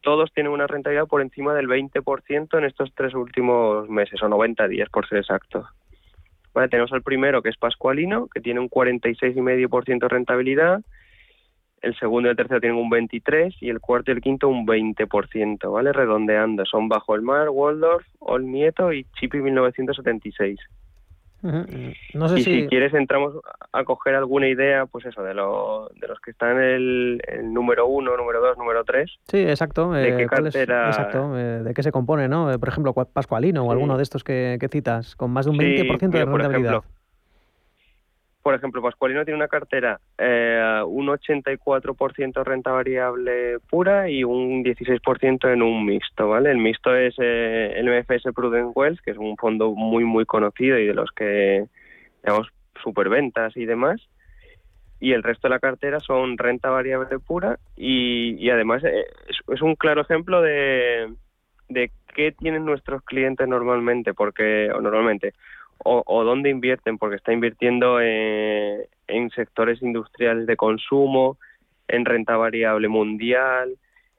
[0.02, 4.68] todos tienen una rentabilidad por encima del 20% en estos tres últimos meses, o 90
[4.68, 5.68] días, por ser exacto.
[6.54, 10.82] Vale, tenemos al primero, que es Pascualino, que tiene un 46,5% de rentabilidad,
[11.82, 14.66] el segundo y el tercero tienen un 23 y el cuarto y el quinto un
[14.66, 15.94] 20%, ¿vale?
[15.94, 20.60] Redondeando, son Bajo el Mar, Waldorf, Olmieto y Chipi 1976.
[21.42, 22.68] No sé y si...
[22.68, 23.34] quieres entramos
[23.72, 27.88] a coger alguna idea, pues eso, de, lo, de los que están en el, número
[27.88, 29.10] uno, número dos, número tres.
[29.30, 29.92] Sí, exacto.
[29.92, 30.88] ¿De qué eh, cartera...
[30.88, 32.52] exacto, eh, de qué se compone, ¿no?
[32.52, 36.10] Eh, por ejemplo, Pascualino o alguno de estos que, citas, con más de un 20%
[36.10, 36.84] de rentabilidad por ejemplo,
[38.82, 45.86] Pascualino tiene una cartera eh, un 84% renta variable pura y un 16% en un
[45.86, 46.52] mixto, ¿vale?
[46.52, 50.78] El mixto es eh, el MFS Prudent Wells, que es un fondo muy, muy conocido
[50.78, 51.66] y de los que,
[52.24, 52.48] digamos,
[52.82, 54.02] superventas y demás.
[55.00, 59.06] Y el resto de la cartera son renta variable pura y, además eh,
[59.48, 61.14] es, un claro ejemplo de,
[61.70, 65.34] de qué tienen nuestros clientes normalmente, porque, normalmente,
[65.84, 71.38] o, dónde invierten, porque está invirtiendo en, sectores industriales de consumo,
[71.88, 73.76] en renta variable mundial,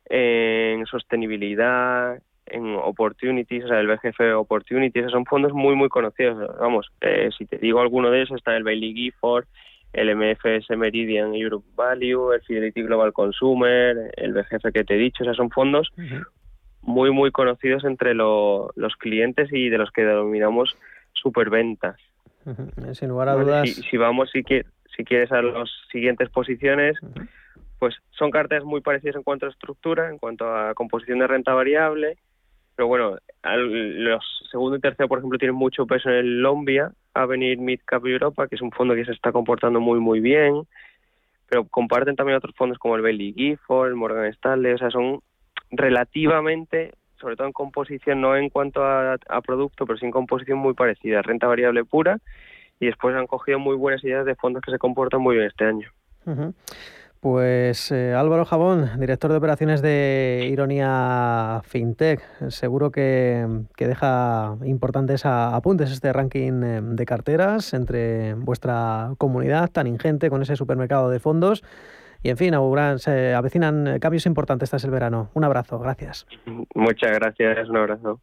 [0.06, 6.56] en sostenibilidad, en opportunities, o sea, el BGF Opportunities, son fondos muy, muy conocidos.
[6.58, 9.44] Vamos, eh, si te digo alguno de esos, está el Bailey Gifford,
[9.92, 15.22] el MFS Meridian Europe Value, el Fidelity Global Consumer, el BGF que te he dicho,
[15.22, 15.92] o sea, son fondos
[16.82, 20.76] muy, muy conocidos entre los clientes y de los que denominamos
[21.20, 21.96] superventas.
[22.92, 23.68] Sin lugar a dudas.
[23.68, 24.42] Si, vamos, si,
[24.96, 26.96] si quieres, a las siguientes posiciones,
[27.78, 31.54] pues son cartas muy parecidas en cuanto a estructura, en cuanto a composición de renta
[31.54, 32.18] variable,
[32.80, 37.58] pero bueno, los segundo y tercero, por ejemplo, tienen mucho peso en el Lombia, Avenir
[37.58, 40.62] Mid Cap Europa, que es un fondo que se está comportando muy, muy bien,
[41.46, 45.20] pero comparten también otros fondos como el Bailey Gifford, el Morgan Stanley, o sea, son
[45.70, 50.74] relativamente sobre todo en composición, no en cuanto a, producto, pero sí en composición muy
[50.74, 52.18] parecida, renta variable pura,
[52.78, 55.64] y después han cogido muy buenas ideas de fondos que se comportan muy bien este
[55.64, 55.90] año.
[57.20, 63.46] Pues eh, Álvaro Jabón, director de operaciones de Ironía FinTech, seguro que,
[63.76, 70.40] que, deja importantes apuntes este ranking eh, de carteras entre vuestra comunidad tan ingente con
[70.40, 71.62] ese supermercado de fondos.
[72.22, 72.54] Y en fin,
[72.98, 75.30] se avecinan cambios importantes este el verano.
[75.34, 76.26] Un abrazo, gracias.
[76.74, 78.20] Muchas gracias, un abrazo.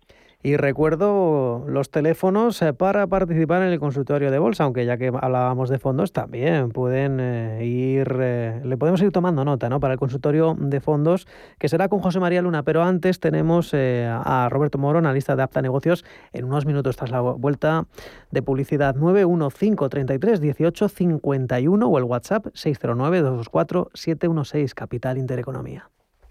[0.48, 5.08] Y recuerdo los teléfonos eh, para participar en el consultorio de bolsa, aunque ya que
[5.08, 9.82] hablábamos de fondos, también pueden eh, ir, eh, le podemos ir tomando nota ¿no?
[9.82, 11.28] para el consultorio de fondos,
[11.60, 12.64] que será con José María Luna.
[12.64, 17.20] Pero antes tenemos a Roberto Moro, analista de Apta Negocios, en unos minutos tras la
[17.20, 17.86] vuelta
[18.32, 25.90] de publicidad 91533 1851 o el WhatsApp 609 224 716 Capital Intereconomía.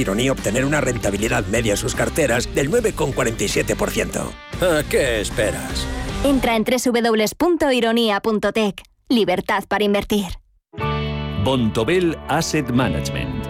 [0.00, 4.30] Ironía obtener una rentabilidad media en sus carteras del 9,47%.
[4.60, 5.86] ¿A qué esperas?
[6.24, 8.82] Entra en www.ironia.tech.
[9.08, 10.26] Libertad para invertir.
[11.44, 13.49] Bontobel Asset Management.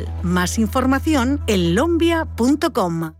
[0.23, 3.13] Más información en lombia.com.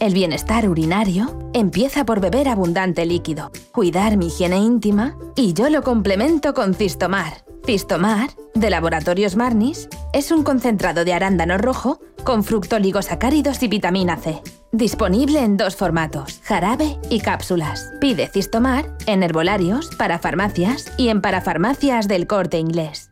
[0.00, 5.82] El bienestar urinario empieza por beber abundante líquido, cuidar mi higiene íntima y yo lo
[5.82, 7.44] complemento con Cistomar.
[7.64, 14.42] Cistomar, de Laboratorios Marnis, es un concentrado de arándano rojo con fructoligosacáridos y vitamina C.
[14.72, 17.92] Disponible en dos formatos, jarabe y cápsulas.
[18.00, 23.11] Pide Cistomar en herbolarios, para farmacias y en parafarmacias del corte inglés.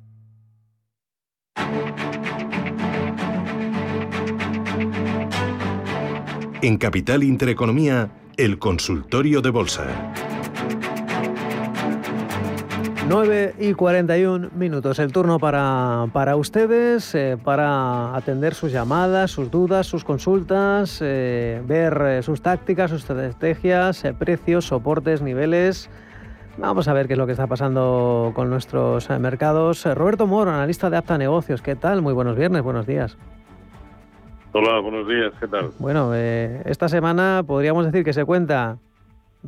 [6.63, 9.87] En Capital Intereconomía, el consultorio de bolsa.
[13.09, 14.99] 9 y 41 minutos.
[14.99, 21.63] El turno para, para ustedes, eh, para atender sus llamadas, sus dudas, sus consultas, eh,
[21.65, 25.89] ver eh, sus tácticas, sus estrategias, precios, soportes, niveles.
[26.59, 29.83] Vamos a ver qué es lo que está pasando con nuestros mercados.
[29.85, 31.63] Roberto Moro, analista de Apta Negocios.
[31.63, 32.03] ¿Qué tal?
[32.03, 33.17] Muy buenos viernes, buenos días.
[34.53, 35.71] Hola, buenos días, ¿qué tal?
[35.79, 38.79] Bueno, eh, esta semana podríamos decir que se cuenta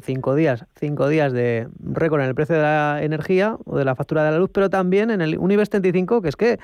[0.01, 3.95] cinco días, cinco días de récord en el precio de la energía o de la
[3.95, 6.57] factura de la luz, pero también en el Universe 35, que es que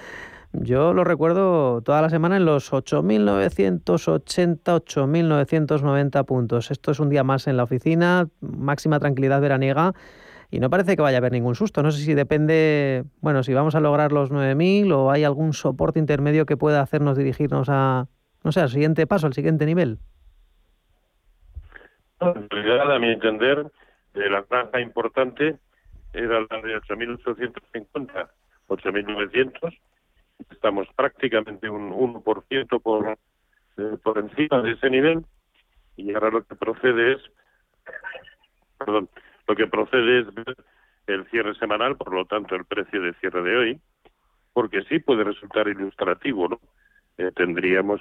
[0.54, 6.72] yo lo recuerdo toda la semana en los 8.980, 8.990 puntos.
[6.72, 9.94] Esto es un día más en la oficina, máxima tranquilidad veraniega
[10.50, 11.84] y no parece que vaya a haber ningún susto.
[11.84, 16.00] No sé si depende, bueno, si vamos a lograr los 9.000 o hay algún soporte
[16.00, 18.08] intermedio que pueda hacernos dirigirnos a,
[18.44, 20.00] no sé, al siguiente paso, al siguiente nivel.
[22.22, 23.72] En realidad, a mi entender,
[24.14, 25.58] eh, la franja importante
[26.14, 28.30] era la de 8.850,
[28.68, 29.78] 8.900.
[30.52, 33.18] Estamos prácticamente un 1% por,
[33.78, 35.26] eh, por encima de ese nivel.
[35.96, 37.22] Y ahora lo que procede es,
[38.78, 39.10] perdón,
[39.48, 40.56] lo que procede es ver
[41.08, 43.82] el cierre semanal, por lo tanto el precio de cierre de hoy,
[44.54, 46.60] porque sí puede resultar ilustrativo, ¿no?
[47.20, 48.00] Eh, tendríamos,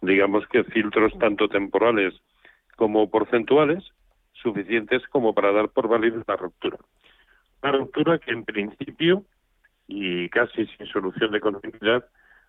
[0.00, 2.14] digamos que filtros tanto temporales
[2.74, 3.84] como porcentuales
[4.32, 6.78] suficientes como para dar por válida la ruptura.
[7.62, 9.22] Una ruptura que en principio
[9.86, 12.06] y casi sin solución de continuidad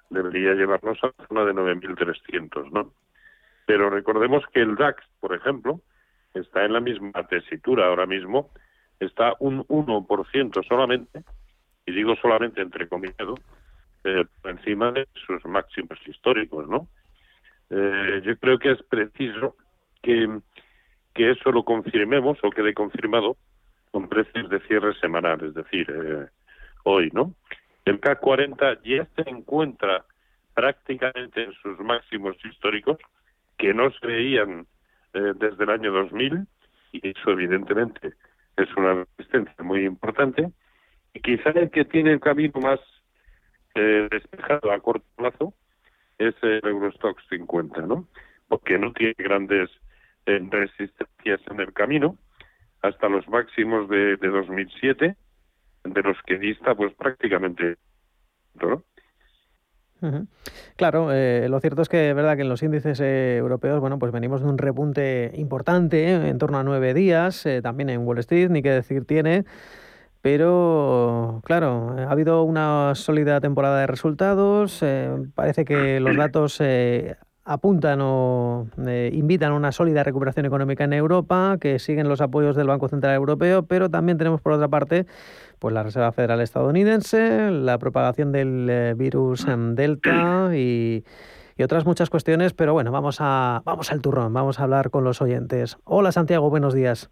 [0.09, 2.93] debería llevarnos a la zona de 9.300, ¿no?
[3.65, 5.81] Pero recordemos que el DAX, por ejemplo,
[6.33, 8.51] está en la misma tesitura ahora mismo,
[9.01, 11.23] está un 1% solamente,
[11.85, 13.27] y digo solamente entre comillas,
[14.07, 16.87] eh, por encima de sus máximos históricos, ¿no?
[17.69, 19.57] Eh, yo creo que es preciso
[20.01, 20.39] que,
[21.13, 23.35] que eso lo confirmemos o quede confirmado
[23.91, 26.27] con precios de cierre semanal, es decir, eh,
[26.85, 27.33] hoy, ¿no?
[27.83, 30.05] El K40 ya se encuentra
[30.53, 32.97] prácticamente en sus máximos históricos,
[33.57, 34.67] que no se veían
[35.13, 36.47] desde el año 2000,
[36.93, 38.13] y eso evidentemente
[38.55, 40.49] es una resistencia muy importante,
[41.13, 42.79] y quizá el que tiene el camino más
[43.77, 45.53] eh, despejado a corto plazo
[46.17, 48.07] es el Eurostox 50, ¿no?
[48.47, 49.69] Porque no tiene grandes
[50.25, 52.17] eh, resistencias en el camino
[52.81, 55.15] hasta los máximos de, 2007,
[55.83, 57.77] de los que dista pues prácticamente,
[58.55, 58.83] ¿no?
[60.75, 64.41] Claro, eh, lo cierto es que verdad que en los índices europeos, bueno, pues venimos
[64.41, 68.69] de un repunte importante, en torno a nueve días, también en Wall Street, ni qué
[68.69, 69.45] decir tiene.
[70.29, 74.79] Pero, claro, ha habido una sólida temporada de resultados.
[74.81, 77.15] Eh, parece que los datos eh,
[77.45, 82.57] apuntan o eh, invitan a una sólida recuperación económica en Europa, que siguen los apoyos
[82.57, 85.05] del Banco Central Europeo, pero también tenemos por otra parte
[85.59, 91.05] pues la Reserva Federal estadounidense, la propagación del virus en Delta y,
[91.55, 92.53] y, otras muchas cuestiones.
[92.53, 95.77] Pero bueno, vamos a vamos al turrón, vamos a hablar con los oyentes.
[95.85, 97.09] Hola Santiago, buenos días.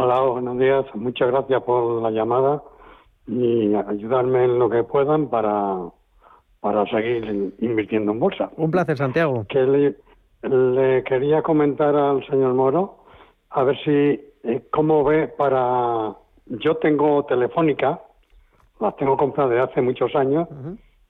[0.00, 0.84] Hola, buenos días.
[0.94, 2.62] Muchas gracias por la llamada
[3.26, 5.76] y ayudarme en lo que puedan para,
[6.60, 8.48] para seguir invirtiendo en bolsa.
[8.56, 9.44] Un placer, Santiago.
[9.48, 9.96] Que le,
[10.48, 12.98] le quería comentar al señor Moro,
[13.50, 16.14] a ver si, eh, cómo ve para...
[16.46, 18.00] Yo tengo telefónica,
[18.78, 20.46] las tengo compradas desde hace muchos años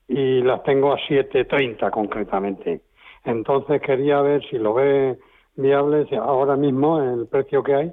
[0.08, 2.80] y las tengo a 7.30 concretamente.
[3.26, 5.18] Entonces quería ver si lo ve
[5.56, 7.92] viable, si ahora mismo el precio que hay,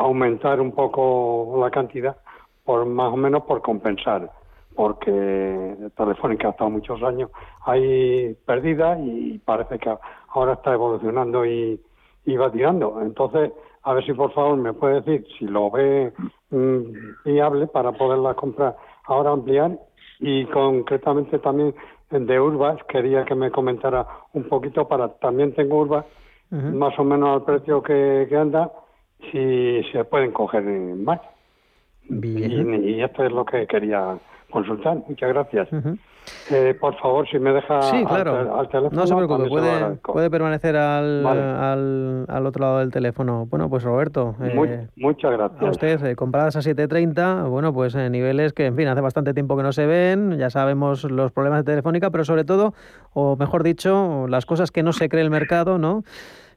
[0.00, 2.16] aumentar un poco la cantidad,
[2.64, 4.30] por más o menos por compensar,
[4.74, 7.30] porque Telefónica ha estado muchos años
[7.66, 9.94] ahí perdida y parece que
[10.28, 11.78] ahora está evolucionando y,
[12.24, 13.00] y va tirando.
[13.02, 16.12] Entonces, a ver si por favor me puede decir si lo ve
[16.50, 19.78] mm, viable para poderla comprar ahora ampliar
[20.18, 21.74] y concretamente también
[22.10, 26.06] de Urbas quería que me comentara un poquito para también tengo Urbas
[26.50, 28.72] más o menos al precio que, que anda
[29.30, 31.20] si se pueden coger más
[32.08, 32.74] Bien.
[32.84, 34.18] Y, y esto es lo que quería
[34.50, 35.68] consultar muchas gracias
[36.50, 38.58] eh, por favor si me deja Sí, al claro.
[38.58, 41.40] al, teléfono no se preocupe, puede, permanecer al, Vale.
[41.40, 43.46] al, al otro lado del teléfono.
[43.46, 48.10] Bueno, pues Roberto, eh, muchas gracias a usted, eh, compradas a 7.30, bueno, pues en
[48.12, 51.64] niveles que, en fin, hace bastante tiempo que no se ven, ya sabemos los problemas
[51.64, 52.74] de Telefónica, pero sobre todo,
[53.12, 56.02] o mejor dicho, las cosas que no se cree el mercado, ¿no?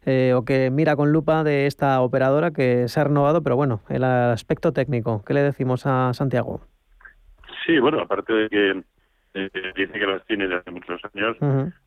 [0.06, 3.82] Eh, o que mira con lupa de esta operadora que se ha renovado, pero bueno,
[3.89, 6.62] el aspecto técnico, ¿qué le decimos a Santiago?
[7.66, 8.84] Sí, bueno, aparte de que
[9.36, 11.38] eh, dice que las tiene desde hace muchos años,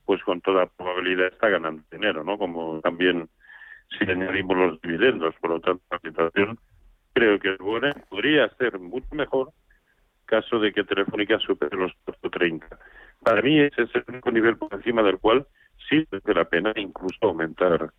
[0.06, 2.38] pues con toda probabilidad está ganando dinero, ¿no?
[2.38, 3.28] Como también
[3.98, 6.58] si le añadimos los dividendos, por lo tanto la situación
[7.12, 9.50] creo que es buena, podría ser mucho mejor
[10.24, 11.92] caso de que Telefónica supere los
[12.30, 12.66] 30.
[13.22, 15.46] Para mí ese es el único nivel por encima del cual
[15.88, 17.90] sí merece la pena incluso aumentar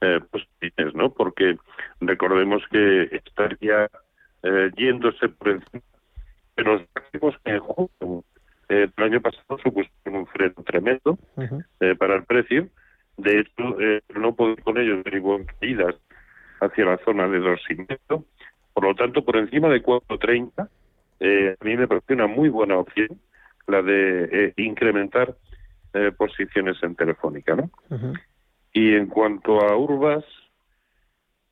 [0.00, 1.10] eh, posiciones, ¿no?
[1.12, 1.56] Porque
[2.00, 3.88] recordemos que estaría
[4.42, 5.82] eh, yéndose por encima
[6.56, 8.24] de los máximos que en junio
[8.68, 11.18] eh, el año pasado supusieron un freno tremendo
[11.80, 12.68] eh, para el precio.
[13.16, 15.94] De hecho, eh, no puedo ir con ellos derivó en caídas
[16.60, 18.24] hacia la zona de dos y medio.
[18.74, 20.68] Por lo tanto, por encima de 4.30,
[21.20, 23.08] eh, a mí me parece una muy buena opción
[23.66, 25.34] la de eh, incrementar
[25.96, 27.70] eh, posiciones en Telefónica, ¿no?
[28.72, 30.24] Y en cuanto a Urbas,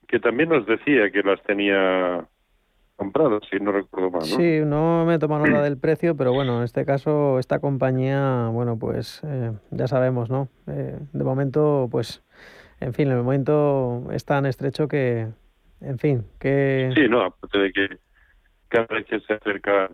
[0.07, 2.29] que también nos decía que las tenía
[2.97, 4.37] compradas, si no recuerdo mal, ¿no?
[4.37, 8.49] Sí, no me he tomado nota del precio, pero bueno, en este caso, esta compañía,
[8.53, 10.49] bueno, pues eh, ya sabemos, ¿no?
[10.67, 12.23] Eh, de momento, pues,
[12.81, 15.29] en fin, el momento es tan estrecho que,
[15.81, 16.93] en fin, que...
[16.95, 17.89] Sí, no, aparte de que
[18.69, 19.91] cada vez que se acerca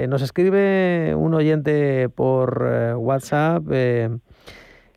[0.07, 2.63] Nos escribe un oyente por
[2.97, 3.63] WhatsApp.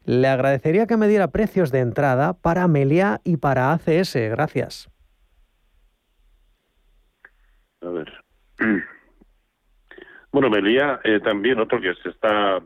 [0.06, 4.14] Le agradecería que me diera precios de entrada para Melia y para ACS.
[4.30, 4.88] Gracias.
[7.82, 8.12] A ver.
[10.32, 12.58] Bueno, Melía eh, también otro que se está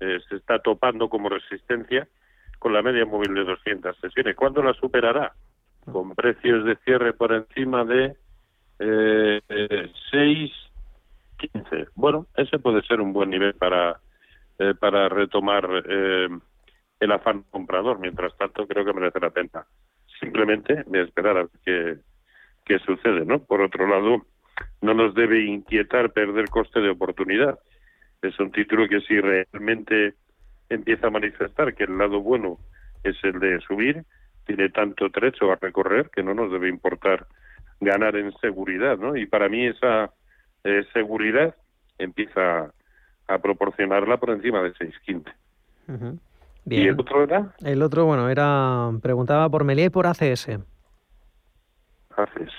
[0.00, 2.06] eh, se está topando como resistencia
[2.58, 4.36] con la media móvil de 200 sesiones.
[4.36, 5.32] ¿Cuándo la superará?
[5.90, 8.16] Con precios de cierre por encima de
[8.80, 9.40] eh,
[10.12, 11.88] 6.15.
[11.94, 13.98] Bueno, ese puede ser un buen nivel para
[14.62, 16.28] eh, para retomar eh,
[17.00, 17.98] el afán comprador.
[17.98, 19.66] Mientras tanto, creo que merece la pena
[20.20, 22.00] simplemente de esperar a ver
[22.64, 23.40] qué, sucede, ¿no?
[23.40, 24.26] Por otro lado,
[24.80, 27.58] no nos debe inquietar perder coste de oportunidad.
[28.22, 30.14] Es un título que si realmente
[30.68, 32.58] empieza a manifestar que el lado bueno
[33.02, 34.04] es el de subir,
[34.46, 37.26] tiene tanto trecho a recorrer que no nos debe importar
[37.80, 39.16] ganar en seguridad, ¿no?
[39.16, 40.12] Y para mí esa
[40.62, 41.56] eh, seguridad
[41.98, 42.72] empieza
[43.26, 46.18] a proporcionarla por encima de 6.15.
[46.66, 47.54] ¿Y el otro era?
[47.64, 50.60] El otro, bueno, era preguntaba por Meliá y por ACS.
[52.16, 52.52] ACS.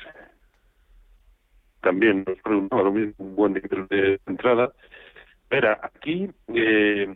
[1.82, 4.72] También nos preguntaba lo mismo, un buen nivel de entrada.
[5.50, 6.30] Mira, aquí...
[6.48, 7.16] Eh,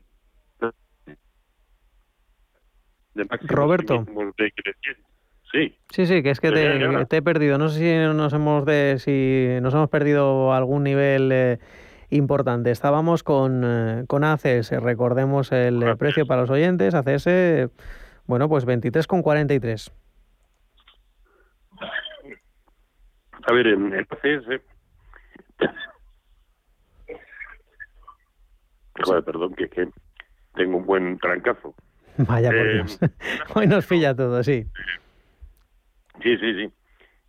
[3.43, 4.05] Roberto.
[5.51, 5.77] sí.
[5.89, 7.57] Sí, sí, que es que te, he perdido.
[7.57, 11.59] No sé si nos hemos de, si nos hemos perdido algún nivel eh,
[12.15, 12.71] importante.
[12.71, 17.69] Estábamos con, eh, con ACS, recordemos el precio para los oyentes, ACS,
[18.25, 19.91] bueno, pues 23,43.
[23.47, 24.61] A ver, en el ACS...
[29.25, 29.87] perdón, que, que
[30.55, 31.75] tengo un buen trancazo.
[32.17, 32.99] Vaya por eh, Dios.
[33.55, 34.65] Hoy nos pilla todo, sí.
[36.23, 36.73] Sí, sí, sí.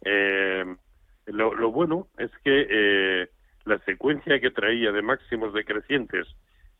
[0.05, 0.64] Eh,
[1.26, 3.28] lo, lo, bueno es que eh,
[3.67, 6.27] la secuencia que traía de máximos decrecientes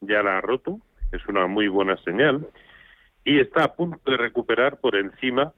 [0.01, 0.78] ya la ha roto,
[1.12, 2.47] es una muy buena señal,
[3.24, 5.53] y está a punto de recuperar por encima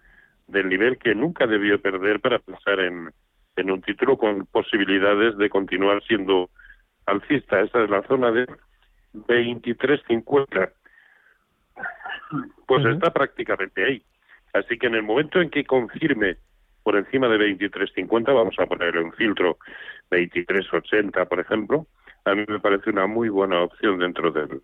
[0.46, 3.10] del nivel que nunca debió perder para pensar en,
[3.56, 6.48] en un título con posibilidades de continuar siendo
[7.04, 7.60] alcista.
[7.60, 8.46] Esa es la zona de
[9.12, 10.72] 23.50.
[12.66, 14.02] Pues está prácticamente ahí.
[14.54, 16.38] Así que en el momento en que confirme
[16.88, 19.58] por encima de 23.50, vamos a ponerle un filtro
[20.10, 21.86] 23.80, por ejemplo,
[22.24, 24.62] a mí me parece una muy buena opción dentro del,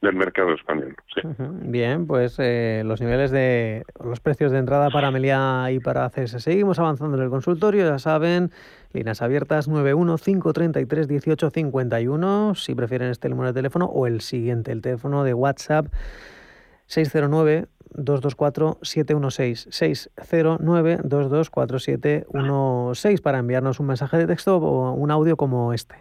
[0.00, 0.96] del mercado español.
[1.60, 6.42] Bien, pues eh, los niveles de los precios de entrada para Meliá y para CS.
[6.42, 8.50] Seguimos avanzando en el consultorio, ya saben,
[8.94, 15.34] líneas abiertas 915331851, si prefieren este número de teléfono o el siguiente, el teléfono de
[15.34, 15.88] WhatsApp
[16.88, 25.36] 609 224 716 609 224 716 para enviarnos un mensaje de texto o un audio
[25.36, 25.96] como este.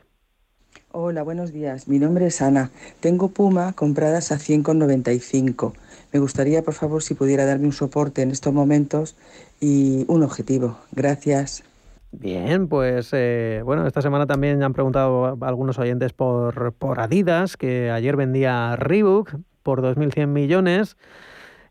[0.91, 1.87] Hola, buenos días.
[1.87, 2.71] Mi nombre es Ana.
[2.99, 5.73] Tengo Puma compradas a 100,95.
[6.13, 9.15] Me gustaría, por favor, si pudiera darme un soporte en estos momentos
[9.59, 10.77] y un objetivo.
[10.93, 11.63] Gracias.
[12.11, 17.91] Bien, pues eh, bueno, esta semana también han preguntado algunos oyentes por, por Adidas, que
[17.91, 19.35] ayer vendía Reebok
[19.67, 20.95] por 2.100 millones.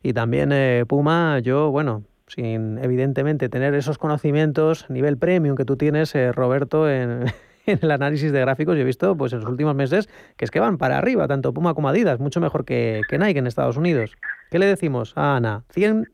[0.02, 5.78] Y también eh, Puma, yo, bueno, sin evidentemente tener esos conocimientos, nivel premium que tú
[5.78, 7.24] tienes, eh, Roberto, en,
[7.64, 10.60] el análisis de gráficos, yo he visto pues en los últimos meses que es que
[10.60, 14.14] van para arriba, tanto Puma como Adidas, mucho mejor que, que Nike en Estados Unidos.
[14.50, 15.64] ¿Qué le decimos a Ana?
[15.70, 16.04] 100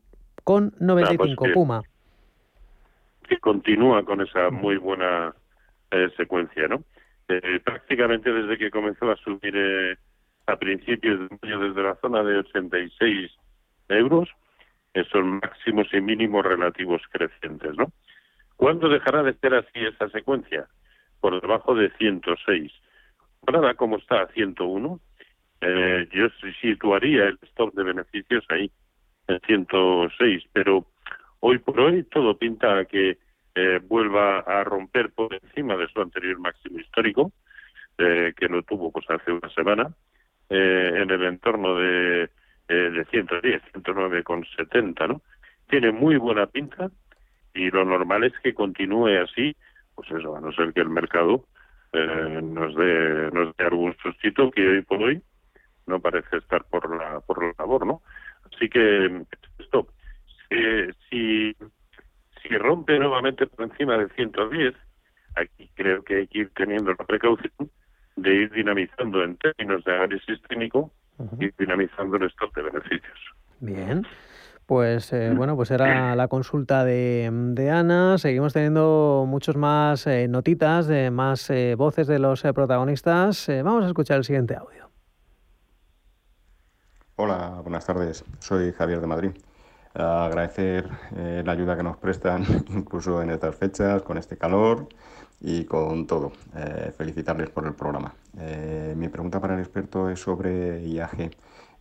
[0.45, 1.81] con 95 pues Puma.
[3.27, 5.35] Que continúa con esa muy buena
[5.91, 6.81] eh, secuencia, ¿no?
[7.65, 9.55] prácticamente desde que comenzó a subir
[10.47, 13.31] a principios de año desde la zona de 86
[13.89, 14.29] euros,
[14.93, 17.91] esos máximos y mínimos relativos crecientes, ¿no?
[18.55, 20.67] ¿Cuándo dejará de ser así esa secuencia?
[21.19, 22.71] Por debajo de 106.
[23.47, 24.99] Ahora, como está a 101,
[25.61, 26.27] eh, yo
[26.61, 28.71] situaría el stop de beneficios ahí,
[29.27, 30.85] en 106, pero
[31.39, 33.17] hoy por hoy todo pinta a que
[33.55, 37.31] eh, vuelva a romper por encima de su anterior máximo histórico,
[37.97, 39.93] eh, que lo tuvo pues hace una semana,
[40.55, 42.29] eh, en el entorno de,
[42.67, 45.21] eh, de 110, 109,70, ¿no?
[45.67, 46.91] Tiene muy buena pinta
[47.55, 49.55] y lo normal es que continúe así,
[49.95, 51.47] pues eso, a no ser que el mercado
[51.91, 55.23] eh, nos, dé, nos dé algún sustito que hoy por hoy
[55.87, 58.03] no parece estar por la, por la labor, ¿no?
[58.53, 59.23] Así que
[59.57, 59.87] esto,
[61.09, 61.55] si,
[62.43, 64.75] si rompe nuevamente por encima de 110,
[65.35, 67.71] aquí creo que hay que ir teniendo la precaución
[68.15, 70.91] de ir dinamizando en términos de análisis técnico
[71.39, 73.19] y dinamizando el stock de beneficios.
[73.59, 74.05] Bien.
[74.65, 78.17] Pues eh, bueno, pues era la consulta de, de, Ana.
[78.17, 83.47] Seguimos teniendo muchos más eh, notitas, de más eh, voces de los protagonistas.
[83.63, 84.89] vamos a escuchar el siguiente audio.
[87.17, 88.23] Hola, buenas tardes.
[88.39, 89.31] Soy Javier de Madrid.
[89.93, 94.87] agradecer la ayuda que nos prestan, incluso en estas fechas, con este calor
[95.41, 96.31] y con todo.
[96.55, 98.13] Eh, felicitarles por el programa.
[98.39, 101.31] Eh, mi pregunta para el experto es sobre IAG.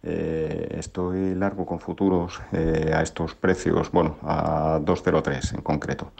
[0.04, 6.10] Eh, estoy largo con futuros a estos precios, bueno, a 203 en concreto.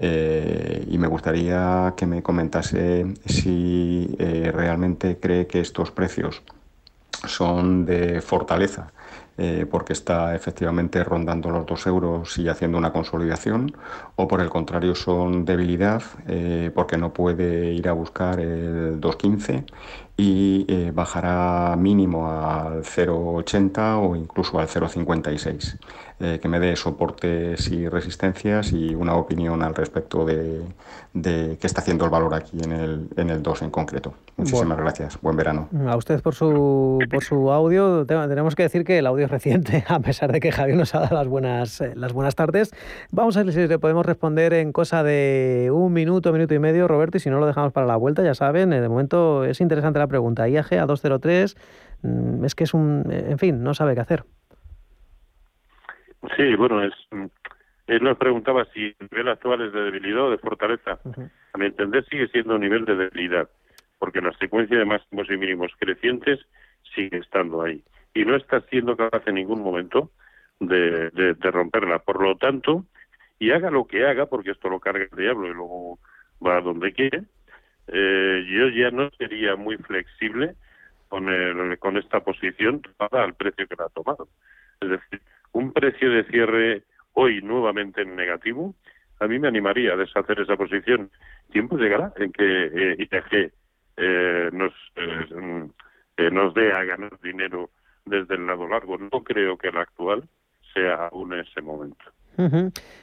[0.00, 6.42] y me gustaría que me comentase si realmente cree que estos precios
[7.26, 8.92] son de fortaleza
[9.38, 13.72] eh, porque está efectivamente rondando los 2 euros y haciendo una consolidación,
[14.16, 19.64] o por el contrario son debilidad eh, porque no puede ir a buscar el 2.15
[20.16, 25.78] y eh, bajará mínimo al 0,80 o incluso al 0,56.
[26.20, 30.64] Eh, que me dé soportes y resistencias y una opinión al respecto de,
[31.12, 34.14] qué está haciendo el valor aquí en el, en el 2 en concreto.
[34.36, 35.20] Muchísimas gracias.
[35.20, 35.68] Buen verano.
[35.86, 38.04] A usted por su, por su audio.
[38.04, 41.00] Tenemos que decir que el audio es reciente, a pesar de que Javier nos ha
[41.00, 42.72] dado las buenas, eh, las buenas tardes.
[43.12, 46.88] Vamos a ver si le podemos responder en cosa de un minuto, minuto y medio,
[46.88, 50.00] Roberto, y si no lo dejamos para la vuelta, ya saben, de momento es interesante
[50.00, 50.48] la pregunta.
[50.48, 51.56] IAG a 203
[52.02, 54.24] mm, es que es un, en fin, no sabe qué hacer.
[56.36, 56.92] Sí, bueno, es
[57.88, 60.98] él nos preguntaba si el nivel actual es de debilidad o de fortaleza.
[61.54, 63.48] A mi entender sigue siendo un nivel de debilidad,
[63.98, 66.38] porque la secuencia de máximos y mínimos crecientes
[66.94, 67.82] sigue estando ahí.
[68.12, 70.10] Y no está siendo capaz en ningún momento
[70.60, 72.00] de, de, romperla.
[72.00, 72.84] Por lo tanto,
[73.38, 75.98] y haga lo que haga, porque esto lo carga el diablo y luego
[76.44, 77.22] va a donde quiere,
[77.86, 80.56] eh, yo ya no sería muy flexible
[81.08, 84.28] con, el, con esta posición para al precio que la ha tomado.
[84.80, 85.22] Es decir,
[85.52, 86.82] un precio de cierre
[87.12, 88.74] hoy nuevamente en negativo,
[89.20, 91.10] a mí me animaría a deshacer esa posición.
[91.50, 93.52] Tiempo llegará en que eh, ITG
[93.96, 95.68] eh, nos, eh,
[96.18, 97.70] eh, nos dé a ganar dinero
[98.06, 98.96] desde el lado largo.
[98.96, 100.28] No creo que el actual
[100.72, 102.04] sea aún ese momento.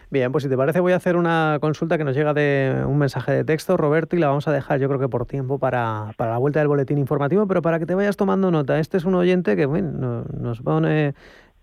[0.09, 2.97] Bien, pues si te parece voy a hacer una consulta que nos llega de un
[2.97, 6.11] mensaje de texto, Roberto, y la vamos a dejar yo creo que por tiempo para,
[6.15, 8.79] para la vuelta del boletín informativo, pero para que te vayas tomando nota.
[8.79, 11.15] Este es un oyente que bueno, nos pone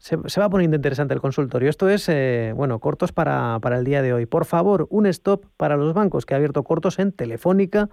[0.02, 1.70] se, va poniendo interesante el consultorio.
[1.70, 4.26] Esto es, eh, bueno, cortos para, para, el día de hoy.
[4.26, 7.88] Por favor, un stop para los bancos que ha abierto cortos en Telefónica,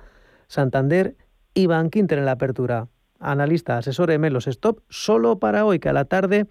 [0.47, 1.16] Santander
[1.53, 2.88] y Bankinter en la apertura.
[3.20, 6.47] Analista, asesóreme los stop solo para hoy, que a la tarde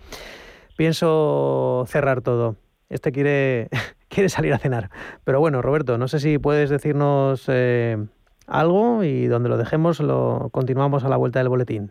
[0.76, 2.54] pienso cerrar todo.
[2.88, 3.68] Este quiere,
[4.08, 4.90] quiere salir a cenar.
[5.24, 7.98] Pero bueno, Roberto, no sé si puedes decirnos eh,
[8.46, 11.90] algo y donde lo dejemos lo continuamos a la vuelta del boletín.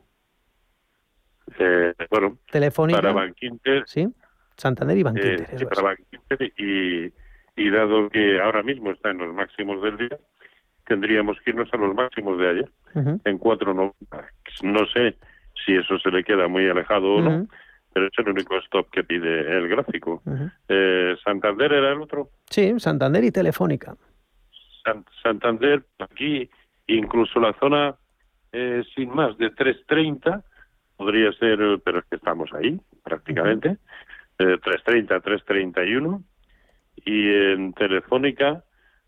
[1.59, 3.01] Eh, bueno, Telefónica.
[3.01, 3.83] Para Bankinter.
[3.87, 4.07] Sí,
[4.55, 5.47] Santander y Bankinter.
[5.51, 7.11] Eh, para Bankinter y,
[7.55, 10.17] y dado que ahora mismo está en los máximos del día,
[10.85, 13.93] tendríamos que irnos a los máximos de ayer, en 4.90.
[14.63, 15.15] No sé
[15.65, 17.47] si eso se le queda muy alejado o no,
[17.93, 20.21] pero es el único stop que pide el gráfico.
[20.69, 22.29] eh, ¿Santander era el otro?
[22.49, 23.95] Sí, Santander y Telefónica.
[25.21, 26.49] Santander, aquí
[26.87, 27.95] incluso la zona
[28.53, 30.43] eh, sin más de 3.30
[30.97, 33.77] podría ser, pero es que estamos ahí prácticamente,
[34.39, 36.23] eh, 3.30, 3.31
[37.05, 38.63] y en Telefónica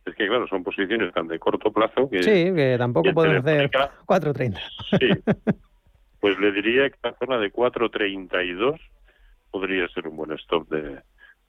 [0.06, 2.24] es que claro, son posiciones tan de corto plazo que...
[2.24, 4.60] Sí, que tampoco pueden hacer 4.30.
[5.00, 5.10] Sí,
[6.20, 8.80] pues le diría que la zona de 4.32
[9.52, 11.00] podría ser un buen stop de,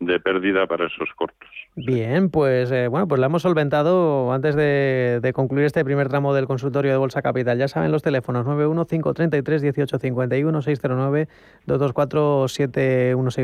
[0.01, 1.49] de pérdida para esos cortos.
[1.77, 6.47] Bien, pues eh, bueno, pues la hemos solventado antes de, concluir este primer tramo del
[6.47, 7.59] consultorio de Bolsa Capital.
[7.59, 11.29] Ya saben los teléfonos 915331851 609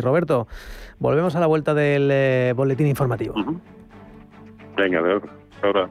[0.01, 0.49] Roberto,
[0.99, 3.35] volvemos a la vuelta del eh, boletín informativo.
[4.77, 5.21] Venga, de
[5.63, 5.91] ahora.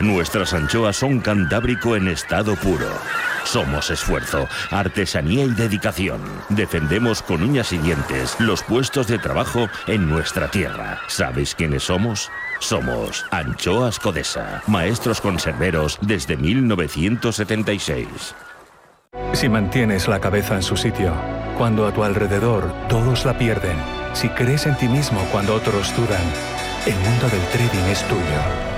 [0.00, 2.88] Nuestras anchoas son cantábrico en estado puro
[3.48, 6.20] somos esfuerzo, artesanía y dedicación.
[6.50, 11.00] Defendemos con uñas y dientes los puestos de trabajo en nuestra tierra.
[11.06, 12.30] ¿Sabéis quiénes somos?
[12.60, 18.34] Somos Anchoas Codesa, maestros conserveros desde 1976.
[19.32, 21.14] Si mantienes la cabeza en su sitio,
[21.56, 23.78] cuando a tu alrededor todos la pierden,
[24.12, 26.20] si crees en ti mismo cuando otros dudan,
[26.84, 28.77] el mundo del trading es tuyo.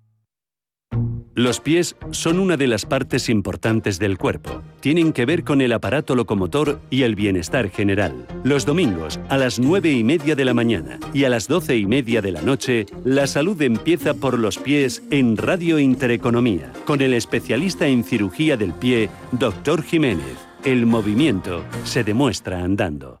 [1.41, 4.61] Los pies son una de las partes importantes del cuerpo.
[4.79, 8.27] Tienen que ver con el aparato locomotor y el bienestar general.
[8.43, 11.85] Los domingos, a las 9 y media de la mañana y a las 12 y
[11.87, 17.13] media de la noche, la salud empieza por los pies en Radio Intereconomía, con el
[17.15, 19.81] especialista en cirugía del pie, Dr.
[19.81, 20.37] Jiménez.
[20.63, 23.20] El movimiento se demuestra andando.